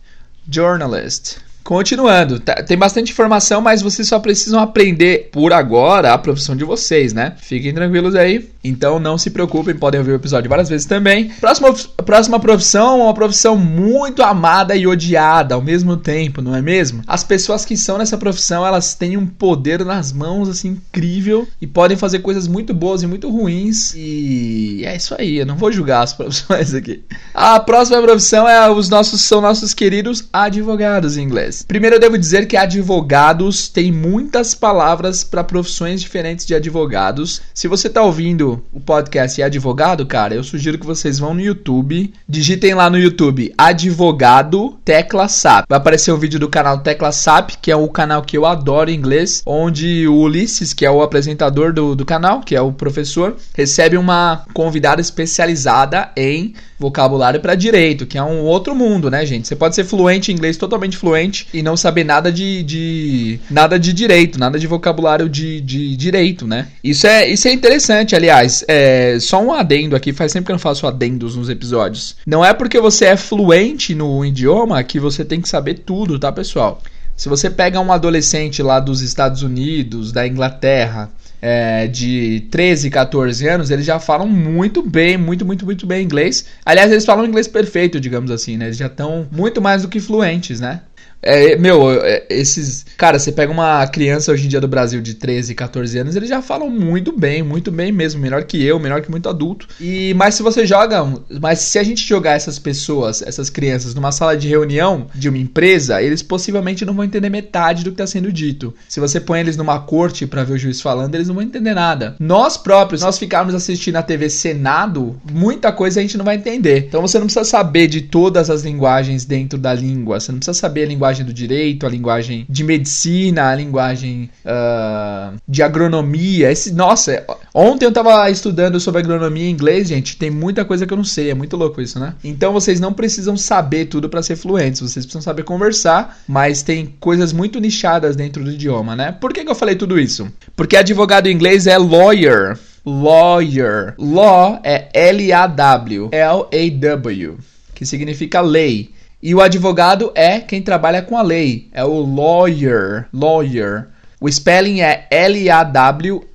Journalist. 0.49 1.48
Continuando, 1.69 2.39
tá, 2.39 2.63
tem 2.63 2.75
bastante 2.75 3.11
informação, 3.11 3.61
mas 3.61 3.83
vocês 3.83 4.07
só 4.07 4.17
precisam 4.17 4.59
aprender 4.59 5.29
por 5.31 5.53
agora 5.53 6.11
a 6.11 6.17
profissão 6.17 6.55
de 6.55 6.63
vocês, 6.63 7.13
né? 7.13 7.35
Fiquem 7.37 7.71
tranquilos 7.71 8.15
aí. 8.15 8.49
Então 8.63 8.99
não 8.99 9.19
se 9.19 9.29
preocupem, 9.29 9.75
podem 9.75 9.99
ouvir 9.99 10.11
o 10.13 10.15
episódio 10.15 10.49
várias 10.49 10.67
vezes 10.67 10.87
também. 10.87 11.29
Próxima, 11.39 11.71
próxima 12.03 12.39
profissão, 12.39 13.01
uma 13.01 13.13
profissão 13.13 13.55
muito 13.55 14.23
amada 14.23 14.75
e 14.75 14.87
odiada 14.87 15.53
ao 15.53 15.61
mesmo 15.61 15.95
tempo, 15.95 16.41
não 16.41 16.55
é 16.55 16.61
mesmo? 16.61 17.03
As 17.05 17.23
pessoas 17.23 17.63
que 17.63 17.77
são 17.77 17.99
nessa 17.99 18.17
profissão, 18.17 18.65
elas 18.65 18.95
têm 18.95 19.15
um 19.15 19.27
poder 19.27 19.85
nas 19.85 20.11
mãos 20.11 20.49
assim 20.49 20.69
incrível 20.69 21.47
e 21.61 21.67
podem 21.67 21.95
fazer 21.95 22.19
coisas 22.19 22.47
muito 22.47 22.73
boas 22.73 23.03
e 23.03 23.07
muito 23.07 23.29
ruins. 23.29 23.93
E 23.95 24.81
é 24.85 24.95
isso 24.95 25.15
aí, 25.17 25.37
eu 25.37 25.45
não 25.45 25.55
vou 25.55 25.71
julgar 25.71 26.01
as 26.01 26.13
profissões 26.17 26.73
aqui. 26.73 27.03
A 27.31 27.59
próxima 27.59 28.01
profissão 28.01 28.49
é 28.49 28.69
os 28.71 28.89
nossos 28.89 29.21
são 29.21 29.39
nossos 29.39 29.71
queridos 29.73 30.27
advogados 30.33 31.15
em 31.15 31.21
inglês. 31.21 31.58
Primeiro 31.67 31.95
eu 31.95 31.99
devo 31.99 32.17
dizer 32.17 32.47
que 32.47 32.57
advogados 32.57 33.67
tem 33.67 33.91
muitas 33.91 34.53
palavras 34.53 35.23
para 35.23 35.43
profissões 35.43 36.01
diferentes 36.01 36.45
de 36.45 36.55
advogados. 36.55 37.41
Se 37.53 37.67
você 37.67 37.87
está 37.87 38.01
ouvindo 38.01 38.63
o 38.71 38.79
podcast 38.79 39.39
e 39.39 39.43
advogado, 39.43 40.05
cara, 40.05 40.35
eu 40.35 40.43
sugiro 40.43 40.77
que 40.77 40.85
vocês 40.85 41.19
vão 41.19 41.33
no 41.33 41.41
YouTube, 41.41 42.13
digitem 42.27 42.73
lá 42.73 42.89
no 42.89 42.97
YouTube 42.97 43.53
advogado 43.57 44.77
Tecla 44.83 45.27
SAP. 45.27 45.65
Vai 45.67 45.77
aparecer 45.77 46.11
o 46.11 46.15
um 46.15 46.19
vídeo 46.19 46.39
do 46.39 46.49
canal 46.49 46.79
Tecla 46.79 47.11
SAP, 47.11 47.51
que 47.61 47.71
é 47.71 47.75
o 47.75 47.87
canal 47.89 48.21
que 48.21 48.37
eu 48.37 48.45
adoro 48.45 48.89
em 48.89 48.95
inglês, 48.95 49.41
onde 49.45 50.07
o 50.07 50.15
Ulisses, 50.15 50.73
que 50.73 50.85
é 50.85 50.91
o 50.91 51.01
apresentador 51.01 51.73
do, 51.73 51.95
do 51.95 52.05
canal, 52.05 52.41
que 52.41 52.55
é 52.55 52.61
o 52.61 52.71
professor, 52.71 53.35
recebe 53.53 53.97
uma 53.97 54.43
convidada 54.53 55.01
especializada 55.01 56.11
em 56.15 56.53
vocabulário 56.79 57.41
para 57.41 57.55
direito, 57.55 58.05
que 58.05 58.17
é 58.17 58.23
um 58.23 58.41
outro 58.41 58.73
mundo, 58.73 59.11
né, 59.11 59.25
gente? 59.25 59.47
Você 59.47 59.55
pode 59.55 59.75
ser 59.75 59.83
fluente 59.83 60.31
em 60.31 60.35
inglês, 60.35 60.55
totalmente 60.55 60.95
fluente, 60.95 61.38
e 61.53 61.61
não 61.61 61.77
saber 61.77 62.03
nada 62.03 62.31
de, 62.31 62.63
de 62.63 63.39
nada 63.49 63.79
de 63.79 63.93
direito, 63.93 64.39
nada 64.39 64.59
de 64.59 64.67
vocabulário 64.67 65.29
de, 65.29 65.61
de 65.61 65.95
direito, 65.95 66.47
né? 66.47 66.67
Isso 66.83 67.07
é, 67.07 67.27
isso 67.27 67.47
é 67.47 67.51
interessante, 67.51 68.15
aliás. 68.15 68.63
É, 68.67 69.17
só 69.19 69.41
um 69.41 69.53
adendo 69.53 69.95
aqui, 69.95 70.13
faz 70.13 70.33
tempo 70.33 70.45
que 70.45 70.51
eu 70.51 70.55
não 70.55 70.59
faço 70.59 70.87
adendos 70.87 71.35
nos 71.35 71.49
episódios. 71.49 72.15
Não 72.25 72.43
é 72.43 72.53
porque 72.53 72.79
você 72.79 73.05
é 73.05 73.17
fluente 73.17 73.93
no 73.95 74.23
idioma 74.25 74.83
que 74.83 74.99
você 74.99 75.25
tem 75.25 75.41
que 75.41 75.49
saber 75.49 75.75
tudo, 75.75 76.19
tá, 76.19 76.31
pessoal? 76.31 76.81
Se 77.15 77.27
você 77.27 77.49
pega 77.49 77.81
um 77.81 77.91
adolescente 77.91 78.63
lá 78.63 78.79
dos 78.79 79.01
Estados 79.01 79.43
Unidos, 79.43 80.13
da 80.13 80.25
Inglaterra, 80.25 81.11
é, 81.41 81.87
de 81.87 82.47
13, 82.51 82.89
14 82.89 83.47
anos, 83.47 83.69
eles 83.71 83.85
já 83.85 83.99
falam 83.99 84.27
muito 84.27 84.81
bem, 84.81 85.17
muito, 85.17 85.45
muito, 85.45 85.65
muito 85.65 85.85
bem 85.85 86.03
inglês. 86.03 86.45
Aliás, 86.65 86.91
eles 86.91 87.05
falam 87.05 87.25
inglês 87.25 87.47
perfeito, 87.47 87.99
digamos 87.99 88.31
assim, 88.31 88.57
né? 88.57 88.65
Eles 88.65 88.77
já 88.77 88.87
estão 88.87 89.27
muito 89.31 89.61
mais 89.61 89.81
do 89.81 89.87
que 89.87 89.99
fluentes, 89.99 90.59
né? 90.59 90.81
É, 91.21 91.57
meu, 91.57 91.91
é, 91.91 92.25
esses. 92.29 92.85
Cara, 92.97 93.19
você 93.19 93.31
pega 93.31 93.51
uma 93.51 93.85
criança 93.87 94.31
hoje 94.31 94.45
em 94.45 94.49
dia 94.49 94.61
do 94.61 94.67
Brasil 94.67 95.01
de 95.01 95.15
13, 95.15 95.53
14 95.53 95.97
anos, 95.99 96.15
eles 96.15 96.29
já 96.29 96.41
falam 96.41 96.69
muito 96.69 97.11
bem, 97.11 97.43
muito 97.43 97.71
bem 97.71 97.91
mesmo. 97.91 98.21
Melhor 98.21 98.43
que 98.43 98.63
eu, 98.63 98.79
melhor 98.79 99.01
que 99.01 99.11
muito 99.11 99.27
adulto. 99.27 99.67
E 99.79 100.13
Mas 100.15 100.35
se 100.35 100.43
você 100.43 100.65
joga. 100.65 101.05
Mas 101.41 101.59
se 101.59 101.77
a 101.77 101.83
gente 101.83 102.07
jogar 102.07 102.33
essas 102.33 102.57
pessoas, 102.57 103.21
essas 103.21 103.49
crianças, 103.49 103.93
numa 103.93 104.11
sala 104.11 104.37
de 104.37 104.47
reunião 104.47 105.07
de 105.13 105.29
uma 105.29 105.37
empresa, 105.37 106.01
eles 106.01 106.23
possivelmente 106.23 106.85
não 106.85 106.93
vão 106.93 107.05
entender 107.05 107.29
metade 107.29 107.83
do 107.83 107.91
que 107.91 107.95
está 107.95 108.07
sendo 108.07 108.31
dito. 108.31 108.73
Se 108.87 108.99
você 108.99 109.19
põe 109.19 109.41
eles 109.41 109.57
numa 109.57 109.79
corte 109.79 110.25
para 110.25 110.43
ver 110.43 110.53
o 110.53 110.57
juiz 110.57 110.81
falando, 110.81 111.15
eles 111.15 111.27
não 111.27 111.35
vão 111.35 111.43
entender 111.43 111.73
nada. 111.73 112.15
Nós 112.19 112.55
próprios, 112.57 113.01
nós 113.01 113.17
ficarmos 113.17 113.53
assistindo 113.53 113.97
a 113.97 114.03
TV 114.03 114.29
Senado, 114.29 115.19
muita 115.29 115.71
coisa 115.71 115.99
a 115.99 116.03
gente 116.03 116.17
não 116.17 116.25
vai 116.25 116.35
entender. 116.35 116.85
Então 116.87 117.01
você 117.01 117.17
não 117.19 117.25
precisa 117.25 117.45
saber 117.45 117.87
de 117.87 118.01
todas 118.01 118.49
as 118.49 118.63
linguagens 118.63 119.25
dentro 119.25 119.59
da 119.59 119.73
língua. 119.73 120.19
Você 120.19 120.31
não 120.31 120.39
precisa 120.39 120.57
saber 120.57 120.83
a 120.83 120.87
linguagem 120.87 121.08
linguagem 121.09 121.25
do 121.25 121.33
direito, 121.33 121.85
a 121.85 121.89
linguagem 121.89 122.45
de 122.47 122.63
medicina, 122.63 123.49
a 123.49 123.55
linguagem 123.55 124.29
uh, 124.45 125.35
de 125.47 125.63
agronomia. 125.63 126.51
Esse, 126.51 126.71
nossa, 126.71 127.25
ontem 127.53 127.85
eu 127.85 127.91
tava 127.91 128.29
estudando 128.29 128.79
sobre 128.79 129.01
agronomia 129.01 129.45
em 129.45 129.51
inglês, 129.51 129.87
gente. 129.87 130.17
Tem 130.17 130.29
muita 130.29 130.63
coisa 130.63 130.85
que 130.85 130.93
eu 130.93 130.97
não 130.97 131.03
sei, 131.03 131.31
é 131.31 131.33
muito 131.33 131.57
louco 131.57 131.81
isso, 131.81 131.99
né? 131.99 132.13
Então 132.23 132.53
vocês 132.53 132.79
não 132.79 132.93
precisam 132.93 133.35
saber 133.35 133.85
tudo 133.85 134.09
para 134.09 134.21
ser 134.21 134.35
fluentes, 134.35 134.81
vocês 134.81 135.05
precisam 135.05 135.21
saber 135.21 135.43
conversar, 135.43 136.19
mas 136.27 136.61
tem 136.61 136.93
coisas 136.99 137.33
muito 137.33 137.59
nichadas 137.59 138.15
dentro 138.15 138.43
do 138.43 138.51
idioma, 138.51 138.95
né? 138.95 139.11
Por 139.11 139.33
que, 139.33 139.43
que 139.43 139.49
eu 139.49 139.55
falei 139.55 139.75
tudo 139.75 139.99
isso? 139.99 140.31
Porque 140.55 140.77
advogado 140.77 141.27
em 141.27 141.33
inglês 141.33 141.67
é 141.67 141.77
lawyer. 141.77 142.57
Lawyer. 142.85 143.93
Law 143.97 144.59
é 144.63 144.89
L-A-W. 144.93 146.09
L-A-W. 146.11 147.37
Que 147.75 147.85
significa 147.85 148.41
lei. 148.41 148.91
E 149.21 149.35
o 149.35 149.41
advogado 149.41 150.13
é 150.15 150.39
quem 150.39 150.61
trabalha 150.61 151.01
com 151.01 151.17
a 151.17 151.21
lei, 151.21 151.67
é 151.73 151.83
o 151.83 151.99
lawyer, 151.99 153.05
lawyer. 153.13 153.89
O 154.21 154.27
spelling 154.27 154.81
é 154.81 155.07
L-A-W-Y-E-R. 155.09 156.25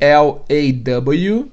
L-A-W-Y-E-R. 0.00 1.48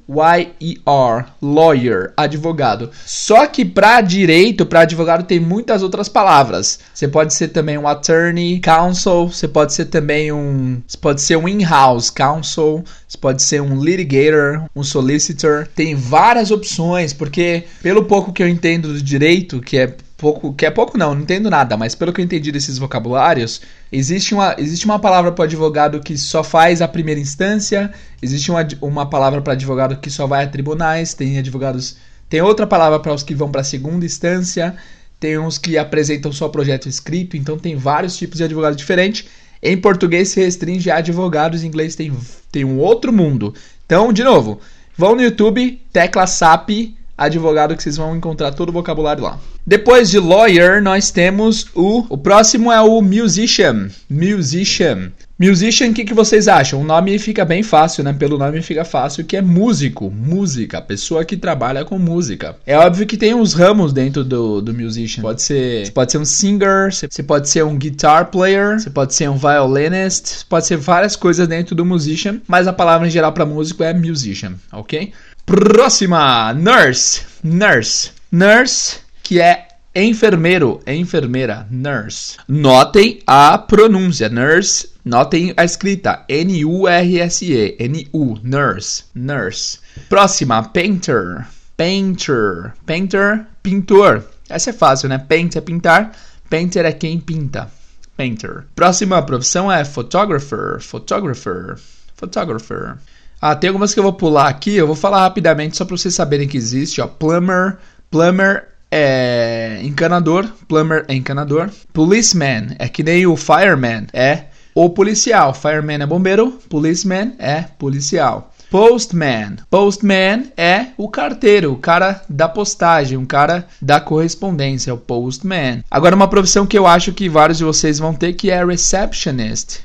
Lawyer. 1.41 2.11
Advogado. 2.17 2.91
Só 3.05 3.47
que 3.47 3.63
para 3.63 4.01
direito, 4.01 4.65
para 4.65 4.81
advogado, 4.81 5.23
tem 5.23 5.39
muitas 5.39 5.81
outras 5.83 6.09
palavras. 6.09 6.79
Você 6.93 7.07
pode 7.07 7.33
ser 7.33 7.47
também 7.47 7.77
um 7.77 7.87
attorney, 7.87 8.59
counsel. 8.59 9.29
Você 9.29 9.47
pode 9.47 9.73
ser 9.73 9.85
também 9.85 10.33
um. 10.33 10.81
Você 10.85 10.97
pode 10.97 11.21
ser 11.21 11.37
um 11.37 11.47
in-house 11.47 12.09
counsel. 12.09 12.83
Você 13.07 13.17
pode 13.17 13.41
ser 13.41 13.61
um 13.61 13.81
litigator, 13.81 14.65
um 14.75 14.83
solicitor. 14.83 15.65
Tem 15.73 15.95
várias 15.95 16.51
opções, 16.51 17.13
porque 17.13 17.63
pelo 17.81 18.03
pouco 18.03 18.33
que 18.33 18.43
eu 18.43 18.49
entendo 18.49 18.89
do 18.89 19.01
direito, 19.01 19.61
que 19.61 19.77
é 19.77 19.95
pouco, 20.19 20.53
que 20.53 20.65
é 20.65 20.69
pouco 20.69 20.97
não, 20.97 21.15
não 21.15 21.21
entendo 21.21 21.49
nada, 21.49 21.77
mas 21.77 21.95
pelo 21.95 22.11
que 22.11 22.19
eu 22.19 22.25
entendi 22.25 22.51
desses 22.51 22.77
vocabulários, 22.77 23.61
existe 23.91 24.33
uma, 24.33 24.53
existe 24.57 24.85
uma 24.85 24.99
palavra 24.99 25.31
para 25.31 25.45
advogado 25.45 26.01
que 26.01 26.17
só 26.17 26.43
faz 26.43 26.81
a 26.81 26.87
primeira 26.87 27.19
instância, 27.19 27.91
existe 28.21 28.51
uma, 28.51 28.67
uma 28.81 29.09
palavra 29.09 29.41
para 29.41 29.53
advogado 29.53 29.97
que 29.97 30.11
só 30.11 30.27
vai 30.27 30.43
a 30.43 30.47
tribunais, 30.47 31.13
tem 31.13 31.39
advogados, 31.39 31.95
tem 32.29 32.41
outra 32.41 32.67
palavra 32.67 32.99
para 32.99 33.13
os 33.13 33.23
que 33.23 33.33
vão 33.33 33.49
para 33.49 33.61
a 33.61 33.63
segunda 33.63 34.05
instância, 34.05 34.75
tem 35.19 35.39
uns 35.39 35.57
que 35.57 35.77
apresentam 35.77 36.31
só 36.31 36.49
projeto 36.49 36.89
escrito, 36.89 37.37
então 37.37 37.57
tem 37.57 37.75
vários 37.75 38.17
tipos 38.17 38.37
de 38.37 38.43
advogado 38.43 38.75
diferentes. 38.75 39.25
Em 39.63 39.77
português 39.77 40.29
se 40.29 40.41
restringe 40.41 40.91
a 40.91 40.97
advogados, 40.97 41.63
em 41.63 41.67
inglês 41.67 41.95
tem, 41.95 42.11
tem 42.51 42.63
um 42.63 42.77
outro 42.77 43.11
mundo. 43.11 43.53
Então, 43.85 44.13
de 44.13 44.23
novo, 44.23 44.59
vão 44.97 45.15
no 45.15 45.21
YouTube, 45.21 45.81
tecla 45.91 46.27
SAP 46.27 46.98
advogado 47.19 47.75
que 47.75 47.83
vocês 47.83 47.97
vão 47.97 48.15
encontrar 48.15 48.53
todo 48.53 48.69
o 48.69 48.73
vocabulário 48.73 49.23
lá. 49.23 49.37
Depois 49.67 50.09
de 50.09 50.17
lawyer, 50.17 50.81
nós 50.81 51.11
temos 51.11 51.67
o. 51.75 52.05
O 52.09 52.17
próximo 52.17 52.71
é 52.71 52.81
o 52.81 53.01
musician. 53.01 53.89
Musician. 54.09 55.11
Musician, 55.41 55.91
o 55.91 55.93
que, 55.93 56.03
que 56.03 56.13
vocês 56.13 56.49
acham? 56.49 56.81
O 56.81 56.83
nome 56.83 57.17
fica 57.17 57.45
bem 57.45 57.63
fácil, 57.63 58.03
né? 58.03 58.11
Pelo 58.11 58.37
nome 58.37 58.61
fica 58.61 58.83
fácil, 58.83 59.23
que 59.23 59.37
é 59.37 59.41
músico, 59.41 60.11
música, 60.11 60.81
pessoa 60.81 61.23
que 61.23 61.37
trabalha 61.37 61.85
com 61.85 61.97
música. 61.97 62.57
É 62.65 62.77
óbvio 62.77 63.07
que 63.07 63.15
tem 63.15 63.33
uns 63.33 63.53
ramos 63.53 63.93
dentro 63.93 64.25
do, 64.25 64.59
do 64.59 64.73
musician. 64.73 65.21
Pode 65.21 65.41
ser, 65.41 65.85
você 65.85 65.91
pode 65.93 66.11
ser 66.11 66.17
um 66.17 66.25
singer, 66.25 66.91
você 66.91 67.23
pode 67.23 67.47
ser 67.47 67.63
um 67.63 67.77
guitar 67.77 68.25
player, 68.25 68.81
você 68.81 68.89
pode 68.89 69.13
ser 69.13 69.29
um 69.29 69.37
violinist, 69.37 70.45
pode 70.49 70.67
ser 70.67 70.75
várias 70.75 71.15
coisas 71.15 71.47
dentro 71.47 71.73
do 71.73 71.85
musician, 71.85 72.41
mas 72.45 72.67
a 72.67 72.73
palavra 72.73 73.07
em 73.07 73.11
geral 73.11 73.31
para 73.31 73.45
músico 73.45 73.81
é 73.81 73.93
musician, 73.93 74.55
ok? 74.73 75.13
Próxima, 75.49 76.53
nurse, 76.53 77.25
nurse, 77.43 78.11
nurse, 78.31 78.99
que 79.23 79.41
é 79.41 79.67
enfermeiro, 79.95 80.79
enfermeira, 80.85 81.65
nurse. 81.71 82.37
Notem 82.47 83.19
a 83.25 83.57
pronúncia, 83.57 84.29
nurse. 84.29 84.91
Notem 85.03 85.51
a 85.57 85.63
escrita. 85.63 86.23
N-U-R-S-E, 86.29 87.77
N-U, 87.79 88.37
nurse, 88.43 89.05
nurse. 89.15 89.79
Próxima, 90.07 90.61
painter, 90.69 91.47
painter, 91.75 92.73
painter, 92.85 93.47
pintor. 93.63 94.23
Essa 94.47 94.69
é 94.69 94.73
fácil, 94.73 95.09
né? 95.09 95.17
Paint 95.17 95.55
é 95.55 95.61
pintar, 95.61 96.11
painter 96.47 96.85
é 96.85 96.91
quem 96.91 97.19
pinta. 97.19 97.71
Painter. 98.15 98.65
Próxima 98.75 99.19
profissão 99.23 99.71
é 99.71 99.83
photographer, 99.83 100.79
photographer, 100.79 101.75
photographer. 102.15 102.99
Ah, 103.41 103.55
tem 103.55 103.69
algumas 103.69 103.93
que 103.93 103.99
eu 103.99 104.03
vou 104.03 104.13
pular 104.13 104.47
aqui, 104.47 104.75
eu 104.75 104.87
vou 104.87 104.95
falar 104.95 105.21
rapidamente 105.21 105.77
só 105.77 105.85
para 105.85 105.95
vocês 105.95 106.13
saberem 106.13 106.47
que 106.47 106.57
existe, 106.57 107.01
ó. 107.01 107.07
Plumber, 107.07 107.77
plumber 108.11 108.67
é 108.91 109.79
encanador, 109.83 110.47
plumber 110.67 111.05
é 111.07 111.13
encanador. 111.13 111.69
Policeman 111.93 112.75
é 112.77 112.87
que 112.89 113.03
nem 113.03 113.25
o 113.25 113.37
fireman, 113.37 114.07
é 114.13 114.45
o 114.75 114.89
policial. 114.89 115.53
Fireman 115.53 116.01
é 116.01 116.05
bombeiro, 116.05 116.59
policeman 116.69 117.33
é 117.39 117.61
policial. 117.61 118.53
Postman. 118.69 119.55
Postman 119.67 120.51
é 120.55 120.87
o 120.95 121.09
carteiro, 121.09 121.71
o 121.71 121.77
cara 121.77 122.21
da 122.29 122.47
postagem, 122.47 123.17
um 123.17 123.25
cara 123.25 123.67
da 123.81 123.99
correspondência, 123.99 124.93
o 124.93 124.97
postman. 124.97 125.83
Agora, 125.89 126.15
uma 126.15 126.27
profissão 126.27 126.67
que 126.67 126.77
eu 126.77 126.85
acho 126.85 127.11
que 127.11 127.27
vários 127.27 127.57
de 127.57 127.63
vocês 127.63 127.97
vão 127.97 128.13
ter 128.13 128.33
que 128.33 128.51
é 128.51 128.63
receptionist. 128.63 129.79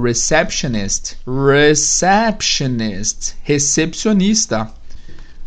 Receptionist. 0.00 1.16
Receptionist. 1.26 3.34
Recepcionista. 3.42 4.70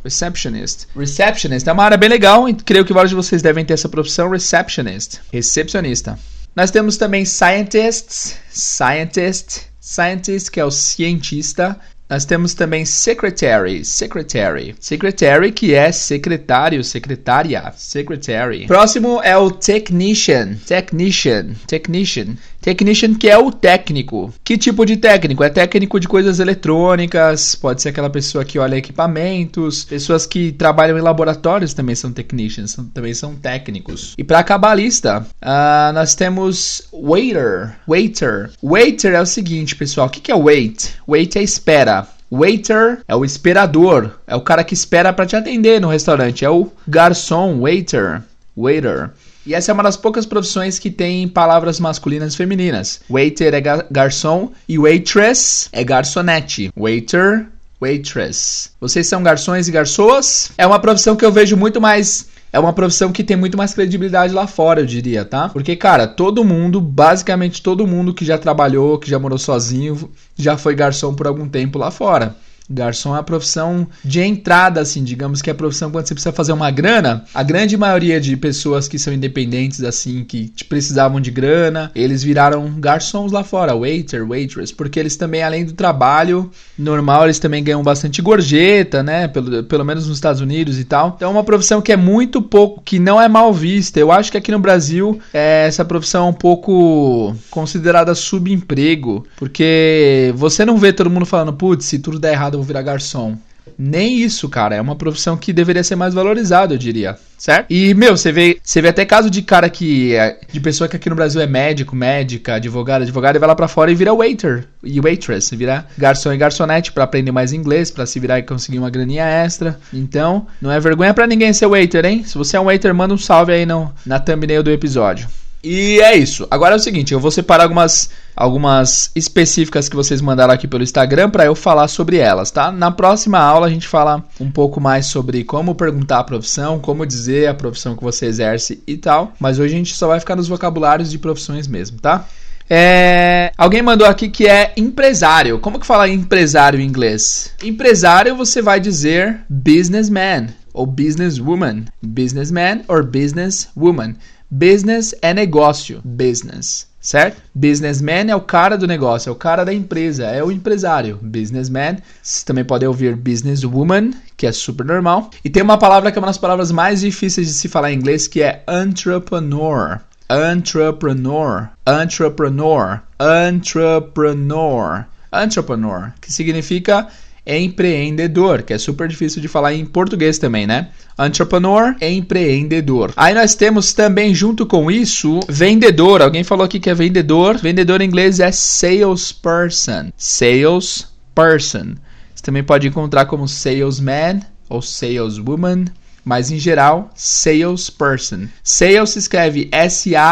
Receptionist. 0.03 0.87
Receptionist 0.95 1.67
é 1.67 1.71
uma 1.71 1.83
área 1.83 1.97
bem 1.97 2.09
legal, 2.09 2.49
e 2.49 2.53
creio 2.53 2.83
que 2.83 2.93
vários 2.93 3.11
de 3.11 3.15
vocês 3.15 3.41
devem 3.41 3.63
ter 3.63 3.73
essa 3.73 3.87
profissão, 3.87 4.29
receptionist. 4.29 5.21
Recepcionista. 5.31 6.19
Nós 6.55 6.69
temos 6.69 6.97
também 6.97 7.23
scientists, 7.23 8.35
scientist, 8.51 9.67
scientist 9.79 10.51
que 10.51 10.59
é 10.59 10.65
o 10.65 10.71
cientista. 10.71 11.79
Nós 12.09 12.25
temos 12.25 12.53
também 12.53 12.83
secretary, 12.83 13.85
secretary, 13.85 14.75
secretary 14.81 15.53
que 15.53 15.73
é 15.73 15.93
secretário, 15.93 16.83
secretária, 16.83 17.73
secretary. 17.77 18.67
Próximo 18.67 19.21
é 19.23 19.37
o 19.37 19.49
technician, 19.49 20.55
technician, 20.67 21.53
technician 21.67 22.35
Technician, 22.61 23.15
que 23.15 23.27
é 23.27 23.37
o 23.37 23.51
técnico. 23.51 24.31
Que 24.43 24.57
tipo 24.57 24.85
de 24.85 24.97
técnico? 24.97 25.43
É 25.43 25.49
técnico 25.49 25.99
de 25.99 26.07
coisas 26.07 26.39
eletrônicas, 26.39 27.55
pode 27.55 27.81
ser 27.81 27.89
aquela 27.89 28.09
pessoa 28.09 28.45
que 28.45 28.59
olha 28.59 28.75
equipamentos, 28.75 29.83
pessoas 29.83 30.27
que 30.27 30.51
trabalham 30.51 30.97
em 30.97 31.01
laboratórios 31.01 31.73
também 31.73 31.95
são 31.95 32.13
technicians, 32.13 32.77
também 32.93 33.13
são 33.13 33.35
técnicos. 33.35 34.13
E 34.17 34.23
para 34.23 34.39
acabar 34.39 34.71
a 34.71 34.75
lista, 34.75 35.25
uh, 35.41 35.93
nós 35.93 36.13
temos 36.13 36.83
waiter, 36.93 37.75
waiter. 37.87 38.51
Waiter 38.61 39.13
é 39.13 39.21
o 39.21 39.25
seguinte, 39.25 39.75
pessoal, 39.75 40.07
o 40.07 40.09
que, 40.09 40.21
que 40.21 40.31
é 40.31 40.35
wait? 40.35 40.91
Wait 41.07 41.35
é 41.35 41.41
espera. 41.41 42.07
Waiter 42.31 43.01
é 43.07 43.15
o 43.15 43.25
esperador, 43.25 44.11
é 44.25 44.35
o 44.35 44.41
cara 44.41 44.63
que 44.63 44.73
espera 44.73 45.11
para 45.11 45.25
te 45.25 45.35
atender 45.35 45.81
no 45.81 45.89
restaurante, 45.89 46.45
é 46.45 46.49
o 46.49 46.71
garçom, 46.87 47.59
waiter, 47.59 48.21
waiter. 48.55 49.09
E 49.45 49.53
essa 49.53 49.71
é 49.71 49.73
uma 49.73 49.83
das 49.83 49.97
poucas 49.97 50.25
profissões 50.25 50.77
que 50.77 50.91
tem 50.91 51.27
palavras 51.27 51.79
masculinas 51.79 52.33
e 52.33 52.37
femininas. 52.37 53.01
Waiter 53.09 53.53
é 53.53 53.61
garçom 53.89 54.51
e 54.67 54.77
waitress 54.77 55.67
é 55.71 55.83
garçonete. 55.83 56.71
Waiter, 56.77 57.47
waitress. 57.81 58.69
Vocês 58.79 59.07
são 59.07 59.23
garçons 59.23 59.67
e 59.67 59.71
garçoas? 59.71 60.51
É 60.57 60.67
uma 60.67 60.79
profissão 60.79 61.15
que 61.15 61.25
eu 61.25 61.31
vejo 61.31 61.57
muito 61.57 61.81
mais 61.81 62.29
é 62.53 62.59
uma 62.59 62.73
profissão 62.73 63.13
que 63.13 63.23
tem 63.23 63.37
muito 63.37 63.57
mais 63.57 63.73
credibilidade 63.73 64.33
lá 64.33 64.45
fora, 64.45 64.81
eu 64.81 64.85
diria, 64.85 65.23
tá? 65.23 65.47
Porque, 65.47 65.73
cara, 65.75 66.05
todo 66.05 66.43
mundo, 66.43 66.81
basicamente 66.81 67.61
todo 67.61 67.87
mundo 67.87 68.13
que 68.13 68.25
já 68.25 68.37
trabalhou, 68.37 68.99
que 68.99 69.09
já 69.09 69.17
morou 69.17 69.37
sozinho, 69.37 70.11
já 70.35 70.57
foi 70.57 70.75
garçom 70.75 71.13
por 71.13 71.27
algum 71.27 71.47
tempo 71.47 71.79
lá 71.79 71.89
fora. 71.89 72.35
Garçom 72.71 73.15
é 73.15 73.19
a 73.19 73.23
profissão 73.23 73.87
de 74.03 74.21
entrada, 74.21 74.81
assim, 74.81 75.03
digamos 75.03 75.41
que 75.41 75.49
é 75.49 75.53
a 75.53 75.55
profissão 75.55 75.91
quando 75.91 76.07
você 76.07 76.13
precisa 76.13 76.33
fazer 76.33 76.53
uma 76.53 76.71
grana. 76.71 77.25
A 77.33 77.43
grande 77.43 77.77
maioria 77.77 78.19
de 78.19 78.35
pessoas 78.37 78.87
que 78.87 78.97
são 78.97 79.13
independentes, 79.13 79.83
assim, 79.83 80.23
que 80.23 80.51
precisavam 80.67 81.19
de 81.19 81.31
grana, 81.31 81.91
eles 81.95 82.23
viraram 82.23 82.71
garçons 82.79 83.31
lá 83.31 83.43
fora, 83.43 83.75
waiter, 83.75 84.25
waitress, 84.27 84.73
porque 84.73 84.99
eles 84.99 85.15
também, 85.15 85.43
além 85.43 85.65
do 85.65 85.73
trabalho 85.73 86.49
normal, 86.77 87.25
eles 87.25 87.39
também 87.39 87.63
ganham 87.63 87.83
bastante 87.83 88.21
gorjeta, 88.21 89.03
né? 89.03 89.27
Pelo, 89.27 89.63
pelo 89.63 89.85
menos 89.85 90.07
nos 90.07 90.17
Estados 90.17 90.41
Unidos 90.41 90.79
e 90.79 90.85
tal. 90.85 91.13
Então 91.15 91.29
é 91.29 91.31
uma 91.31 91.43
profissão 91.43 91.81
que 91.81 91.91
é 91.91 91.97
muito 91.97 92.41
pouco, 92.41 92.81
que 92.81 92.99
não 92.99 93.21
é 93.21 93.27
mal 93.27 93.53
vista. 93.53 93.99
Eu 93.99 94.11
acho 94.11 94.31
que 94.31 94.37
aqui 94.37 94.51
no 94.51 94.59
Brasil 94.59 95.19
é, 95.33 95.65
essa 95.67 95.83
profissão 95.85 96.27
é 96.27 96.29
um 96.29 96.33
pouco 96.33 97.35
considerada 97.49 98.15
subemprego, 98.15 99.25
porque 99.35 100.33
você 100.35 100.65
não 100.65 100.77
vê 100.77 100.93
todo 100.93 101.09
mundo 101.09 101.25
falando, 101.25 101.53
putz, 101.53 101.85
se 101.85 101.99
tudo 101.99 102.19
der 102.19 102.33
errado 102.33 102.60
vou 102.61 102.67
virar 102.67 102.83
garçom. 102.83 103.35
Nem 103.77 104.19
isso, 104.19 104.49
cara. 104.49 104.75
É 104.75 104.81
uma 104.81 104.95
profissão 104.95 105.37
que 105.37 105.53
deveria 105.53 105.83
ser 105.83 105.95
mais 105.95 106.13
valorizada, 106.13 106.73
eu 106.73 106.77
diria. 106.77 107.17
Certo? 107.37 107.67
E, 107.69 107.93
meu, 107.93 108.15
você 108.15 108.31
vê, 108.31 108.59
você 108.63 108.81
vê 108.81 108.89
até 108.89 109.05
caso 109.05 109.29
de 109.29 109.41
cara 109.41 109.69
que. 109.69 110.15
É, 110.15 110.39
de 110.51 110.59
pessoa 110.59 110.87
que 110.87 110.95
aqui 110.95 111.09
no 111.09 111.15
Brasil 111.15 111.41
é 111.41 111.47
médico, 111.47 111.95
médica, 111.95 112.55
advogado, 112.55 113.01
advogado, 113.03 113.35
e 113.35 113.39
vai 113.39 113.47
lá 113.47 113.55
pra 113.55 113.67
fora 113.67 113.91
e 113.91 113.95
vira 113.95 114.13
waiter 114.13 114.67
e 114.83 114.99
waitress. 114.99 115.55
Vira 115.55 115.85
garçom 115.97 116.31
e 116.33 116.37
garçonete 116.37 116.91
para 116.91 117.03
aprender 117.03 117.31
mais 117.31 117.53
inglês, 117.53 117.89
para 117.89 118.05
se 118.05 118.19
virar 118.19 118.39
e 118.39 118.43
conseguir 118.43 118.79
uma 118.79 118.89
graninha 118.89 119.25
extra. 119.25 119.79
Então, 119.93 120.45
não 120.61 120.71
é 120.71 120.79
vergonha 120.79 121.13
para 121.13 121.27
ninguém 121.27 121.53
ser 121.53 121.67
waiter, 121.67 122.05
hein? 122.05 122.23
Se 122.23 122.37
você 122.37 122.57
é 122.57 122.59
um 122.59 122.65
waiter, 122.65 122.93
manda 122.93 123.13
um 123.13 123.17
salve 123.17 123.53
aí 123.53 123.65
no, 123.65 123.91
na 124.05 124.19
thumbnail 124.19 124.63
do 124.63 124.71
episódio. 124.71 125.27
E 125.63 125.99
é 126.01 126.15
isso. 126.15 126.47
Agora 126.49 126.73
é 126.73 126.77
o 126.77 126.79
seguinte, 126.79 127.13
eu 127.13 127.19
vou 127.19 127.31
separar 127.31 127.63
algumas 127.63 128.09
algumas 128.35 129.11
específicas 129.15 129.89
que 129.89 129.95
vocês 129.95 130.21
mandaram 130.21 130.53
aqui 130.53 130.67
pelo 130.67 130.83
Instagram 130.83 131.29
para 131.29 131.45
eu 131.45 131.55
falar 131.55 131.87
sobre 131.87 132.17
elas, 132.17 132.51
tá? 132.51 132.71
Na 132.71 132.91
próxima 132.91 133.39
aula 133.39 133.67
a 133.67 133.69
gente 133.69 133.87
fala 133.87 134.23
um 134.39 134.49
pouco 134.49 134.79
mais 134.79 135.05
sobre 135.05 135.43
como 135.43 135.75
perguntar 135.75 136.19
a 136.19 136.23
profissão, 136.23 136.79
como 136.79 137.05
dizer 137.05 137.47
a 137.47 137.53
profissão 137.53 137.95
que 137.95 138.03
você 138.03 138.25
exerce 138.25 138.81
e 138.87 138.97
tal, 138.97 139.33
mas 139.39 139.59
hoje 139.59 139.73
a 139.73 139.77
gente 139.77 139.95
só 139.95 140.07
vai 140.07 140.19
ficar 140.19 140.35
nos 140.35 140.47
vocabulários 140.47 141.11
de 141.11 141.17
profissões 141.17 141.67
mesmo, 141.67 141.99
tá? 141.99 142.25
É... 142.69 143.51
Alguém 143.57 143.81
mandou 143.81 144.07
aqui 144.07 144.29
que 144.29 144.47
é 144.47 144.71
empresário. 144.77 145.59
Como 145.59 145.77
que 145.77 145.85
fala 145.85 146.07
empresário 146.07 146.79
em 146.79 146.85
inglês? 146.85 147.51
Empresário 147.61 148.33
você 148.35 148.61
vai 148.61 148.79
dizer 148.79 149.41
businessman 149.49 150.47
ou 150.73 150.85
businesswoman. 150.85 151.83
Businessman 152.01 152.81
or 152.87 153.03
businesswoman. 153.03 154.15
Business 154.49 155.15
é 155.21 155.33
negócio, 155.33 156.01
business, 156.03 156.87
certo? 157.01 157.41
Businessman 157.53 158.29
é 158.29 158.35
o 158.35 158.41
cara 158.41 158.77
do 158.77 158.85
negócio, 158.87 159.29
é 159.29 159.31
o 159.31 159.35
cara 159.35 159.65
da 159.65 159.73
empresa, 159.73 160.25
é 160.25 160.43
o 160.43 160.51
empresário. 160.51 161.19
Businessman. 161.21 161.97
Você 162.21 162.45
também 162.45 162.63
pode 162.63 162.85
ouvir 162.85 163.15
businesswoman, 163.15 164.11
que 164.37 164.45
é 164.45 164.51
super 164.51 164.85
normal. 164.85 165.31
E 165.43 165.49
tem 165.49 165.63
uma 165.63 165.79
palavra 165.79 166.11
que 166.11 166.19
é 166.19 166.21
uma 166.21 166.27
das 166.27 166.37
palavras 166.37 166.71
mais 166.71 167.01
difíceis 167.01 167.47
de 167.47 167.53
se 167.53 167.67
falar 167.67 167.91
em 167.91 167.95
inglês, 167.95 168.27
que 168.27 168.43
é 168.43 168.63
entrepreneur. 168.69 169.99
Entrepreneur, 170.29 171.69
entrepreneur, 171.85 173.01
entrepreneur, 173.19 175.05
entrepreneur, 175.33 176.13
que 176.21 176.31
significa 176.31 177.09
empreendedor, 177.45 178.61
que 178.61 178.73
é 178.73 178.77
super 178.77 179.07
difícil 179.07 179.41
de 179.41 179.47
falar 179.47 179.73
em 179.73 179.85
português 179.85 180.37
também, 180.37 180.67
né? 180.67 180.89
Entrepreneur, 181.19 181.95
empreendedor. 182.01 183.13
Aí 183.15 183.33
nós 183.33 183.55
temos 183.55 183.93
também 183.93 184.33
junto 184.33 184.65
com 184.65 184.89
isso 184.89 185.39
vendedor. 185.47 186.21
Alguém 186.21 186.43
falou 186.43 186.65
aqui 186.65 186.79
que 186.79 186.89
é 186.89 186.93
vendedor. 186.93 187.57
Vendedor 187.57 188.01
em 188.01 188.05
inglês 188.05 188.39
é 188.39 188.51
salesperson. 188.51 190.11
Salesperson. 190.17 191.95
Você 192.33 192.43
também 192.43 192.63
pode 192.63 192.87
encontrar 192.87 193.25
como 193.25 193.47
salesman 193.47 194.41
ou 194.69 194.81
saleswoman. 194.81 195.85
Mas 196.23 196.51
em 196.51 196.57
geral, 196.57 197.09
salesperson. 197.15 198.47
Sales 198.63 199.11
se 199.11 199.19
escreve 199.19 199.69
S-A-L-E-S, 199.71 200.29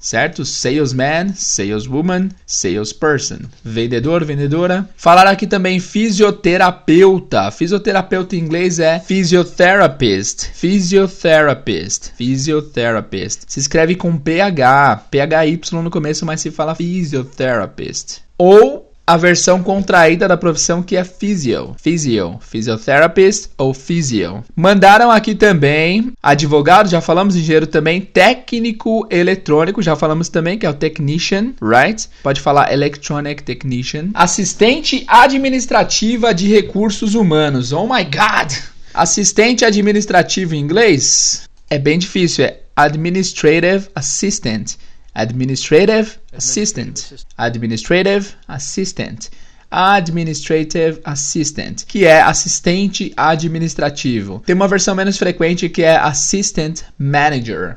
certo? 0.00 0.44
Salesman, 0.44 1.32
saleswoman, 1.34 2.28
salesperson. 2.46 3.40
Vendedor, 3.64 4.24
vendedora. 4.24 4.88
Falar 4.96 5.26
aqui 5.26 5.46
também 5.46 5.80
fisioterapeuta. 5.80 7.50
Fisioterapeuta 7.50 8.36
em 8.36 8.40
inglês 8.40 8.78
é 8.78 9.00
physiotherapist. 9.00 10.50
Physiotherapist. 10.54 12.12
Physiotherapist. 12.16 13.42
Se 13.46 13.60
escreve 13.60 13.94
com 13.94 14.16
PH, 14.16 15.04
PHY 15.10 15.60
no 15.72 15.90
começo, 15.90 16.24
mas 16.26 16.40
se 16.40 16.50
fala 16.50 16.74
physiotherapist. 16.74 18.20
Ou 18.36 18.87
a 19.08 19.16
versão 19.16 19.62
contraída 19.62 20.28
da 20.28 20.36
profissão 20.36 20.82
que 20.82 20.94
é 20.94 21.02
physio, 21.02 21.74
physio, 21.82 22.38
physiotherapist 22.42 23.48
ou 23.56 23.72
physio. 23.72 24.44
Mandaram 24.54 25.10
aqui 25.10 25.34
também 25.34 26.12
advogado, 26.22 26.90
já 26.90 27.00
falamos 27.00 27.34
engenheiro 27.34 27.66
também, 27.66 28.02
técnico 28.02 29.08
eletrônico, 29.10 29.80
já 29.80 29.96
falamos 29.96 30.28
também 30.28 30.58
que 30.58 30.66
é 30.66 30.68
o 30.68 30.74
technician, 30.74 31.54
right? 31.62 32.06
Pode 32.22 32.42
falar 32.42 32.70
electronic 32.70 33.42
technician. 33.44 34.10
Assistente 34.12 35.06
administrativa 35.08 36.34
de 36.34 36.46
recursos 36.46 37.14
humanos. 37.14 37.72
Oh 37.72 37.86
my 37.86 38.04
god. 38.04 38.52
Assistente 38.92 39.64
administrativo 39.64 40.54
em 40.54 40.60
inglês 40.60 41.48
é 41.70 41.78
bem 41.78 41.98
difícil, 41.98 42.44
é 42.44 42.58
administrative 42.76 43.88
assistant. 43.94 44.74
Administrative 45.18 46.12
Assistant. 46.32 47.26
Administrative 47.36 48.36
Assistant. 48.46 49.30
Administrative 49.68 51.00
Assistant, 51.04 51.84
que 51.86 52.04
é 52.04 52.20
assistente 52.20 53.12
administrativo. 53.16 54.40
Tem 54.46 54.54
uma 54.54 54.68
versão 54.68 54.94
menos 54.94 55.18
frequente 55.18 55.68
que 55.68 55.82
é 55.82 55.96
Assistant 55.96 56.82
Manager. 56.96 57.76